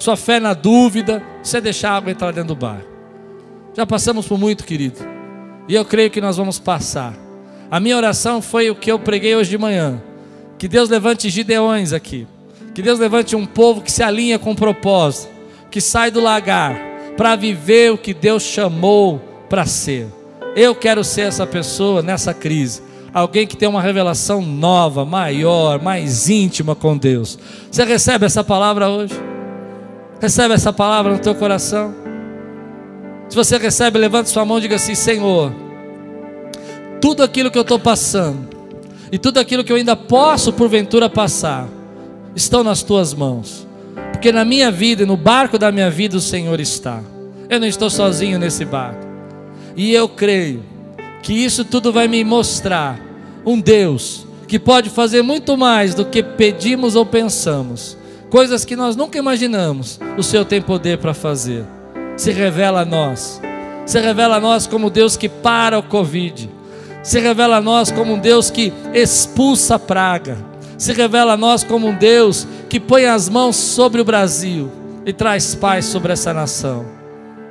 sua 0.00 0.16
fé 0.16 0.40
na 0.40 0.54
dúvida, 0.54 1.22
você 1.42 1.60
deixar 1.60 1.90
a 1.90 1.96
água 1.96 2.10
entrar 2.10 2.32
dentro 2.32 2.48
do 2.48 2.56
bar. 2.56 2.80
Já 3.76 3.84
passamos 3.86 4.26
por 4.26 4.38
muito, 4.38 4.64
querido. 4.64 4.98
E 5.68 5.74
eu 5.74 5.84
creio 5.84 6.10
que 6.10 6.22
nós 6.22 6.38
vamos 6.38 6.58
passar. 6.58 7.14
A 7.70 7.78
minha 7.78 7.96
oração 7.96 8.40
foi 8.40 8.70
o 8.70 8.74
que 8.74 8.90
eu 8.90 8.98
preguei 8.98 9.36
hoje 9.36 9.50
de 9.50 9.58
manhã. 9.58 10.02
Que 10.58 10.66
Deus 10.66 10.88
levante 10.88 11.28
gideões 11.28 11.92
aqui. 11.92 12.26
Que 12.74 12.80
Deus 12.80 12.98
levante 12.98 13.36
um 13.36 13.44
povo 13.44 13.82
que 13.82 13.92
se 13.92 14.02
alinha 14.02 14.38
com 14.38 14.52
o 14.52 14.56
propósito, 14.56 15.28
que 15.70 15.82
sai 15.82 16.10
do 16.10 16.20
lagar 16.20 16.80
para 17.16 17.36
viver 17.36 17.92
o 17.92 17.98
que 17.98 18.14
Deus 18.14 18.42
chamou 18.42 19.20
para 19.50 19.66
ser. 19.66 20.08
Eu 20.56 20.74
quero 20.74 21.04
ser 21.04 21.22
essa 21.22 21.46
pessoa 21.46 22.00
nessa 22.00 22.32
crise. 22.32 22.82
Alguém 23.12 23.46
que 23.46 23.56
tem 23.56 23.68
uma 23.68 23.82
revelação 23.82 24.40
nova, 24.40 25.04
maior, 25.04 25.80
mais 25.82 26.30
íntima 26.30 26.74
com 26.74 26.96
Deus. 26.96 27.38
Você 27.70 27.84
recebe 27.84 28.24
essa 28.24 28.42
palavra 28.42 28.88
hoje? 28.88 29.29
Recebe 30.20 30.52
essa 30.52 30.72
palavra 30.72 31.12
no 31.12 31.18
teu 31.18 31.34
coração. 31.34 31.94
Se 33.28 33.34
você 33.34 33.56
recebe, 33.56 33.98
levante 33.98 34.28
sua 34.28 34.44
mão 34.44 34.58
e 34.58 34.60
diga 34.60 34.76
assim: 34.76 34.94
Senhor, 34.94 35.50
tudo 37.00 37.22
aquilo 37.22 37.50
que 37.50 37.56
eu 37.56 37.62
estou 37.62 37.78
passando, 37.78 38.48
e 39.10 39.18
tudo 39.18 39.38
aquilo 39.38 39.64
que 39.64 39.72
eu 39.72 39.76
ainda 39.76 39.96
posso 39.96 40.52
porventura 40.52 41.08
passar, 41.08 41.66
estão 42.36 42.62
nas 42.62 42.82
tuas 42.82 43.14
mãos. 43.14 43.66
Porque 44.12 44.30
na 44.30 44.44
minha 44.44 44.70
vida 44.70 45.04
e 45.04 45.06
no 45.06 45.16
barco 45.16 45.58
da 45.58 45.72
minha 45.72 45.90
vida 45.90 46.18
o 46.18 46.20
Senhor 46.20 46.60
está. 46.60 47.00
Eu 47.48 47.58
não 47.58 47.66
estou 47.66 47.88
sozinho 47.88 48.38
nesse 48.38 48.66
barco. 48.66 49.06
E 49.74 49.94
eu 49.94 50.06
creio 50.06 50.62
que 51.22 51.32
isso 51.32 51.64
tudo 51.64 51.92
vai 51.92 52.06
me 52.06 52.22
mostrar 52.22 53.00
um 53.46 53.58
Deus 53.58 54.26
que 54.46 54.58
pode 54.58 54.90
fazer 54.90 55.22
muito 55.22 55.56
mais 55.56 55.94
do 55.94 56.04
que 56.04 56.22
pedimos 56.22 56.94
ou 56.94 57.06
pensamos 57.06 57.96
coisas 58.30 58.64
que 58.64 58.76
nós 58.76 58.96
nunca 58.96 59.18
imaginamos, 59.18 60.00
o 60.16 60.22
Senhor 60.22 60.44
tem 60.44 60.62
poder 60.62 60.98
para 60.98 61.12
fazer. 61.12 61.64
Se 62.16 62.30
revela 62.30 62.82
a 62.82 62.84
nós, 62.84 63.40
se 63.84 63.98
revela 63.98 64.36
a 64.36 64.40
nós 64.40 64.66
como 64.66 64.88
Deus 64.88 65.16
que 65.16 65.28
para 65.28 65.78
o 65.78 65.82
Covid, 65.82 66.48
se 67.02 67.18
revela 67.18 67.56
a 67.56 67.60
nós 67.60 67.90
como 67.90 68.14
um 68.14 68.18
Deus 68.18 68.50
que 68.50 68.72
expulsa 68.94 69.74
a 69.74 69.78
praga, 69.78 70.38
se 70.78 70.92
revela 70.92 71.32
a 71.32 71.36
nós 71.36 71.64
como 71.64 71.88
um 71.88 71.94
Deus 71.94 72.46
que 72.68 72.78
põe 72.78 73.06
as 73.06 73.28
mãos 73.28 73.56
sobre 73.56 74.00
o 74.00 74.04
Brasil 74.04 74.70
e 75.04 75.12
traz 75.12 75.54
paz 75.54 75.86
sobre 75.86 76.12
essa 76.12 76.32
nação, 76.32 76.86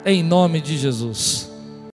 em 0.05 0.23
nome 0.23 0.61
de 0.61 0.77
Jesus. 0.77 1.48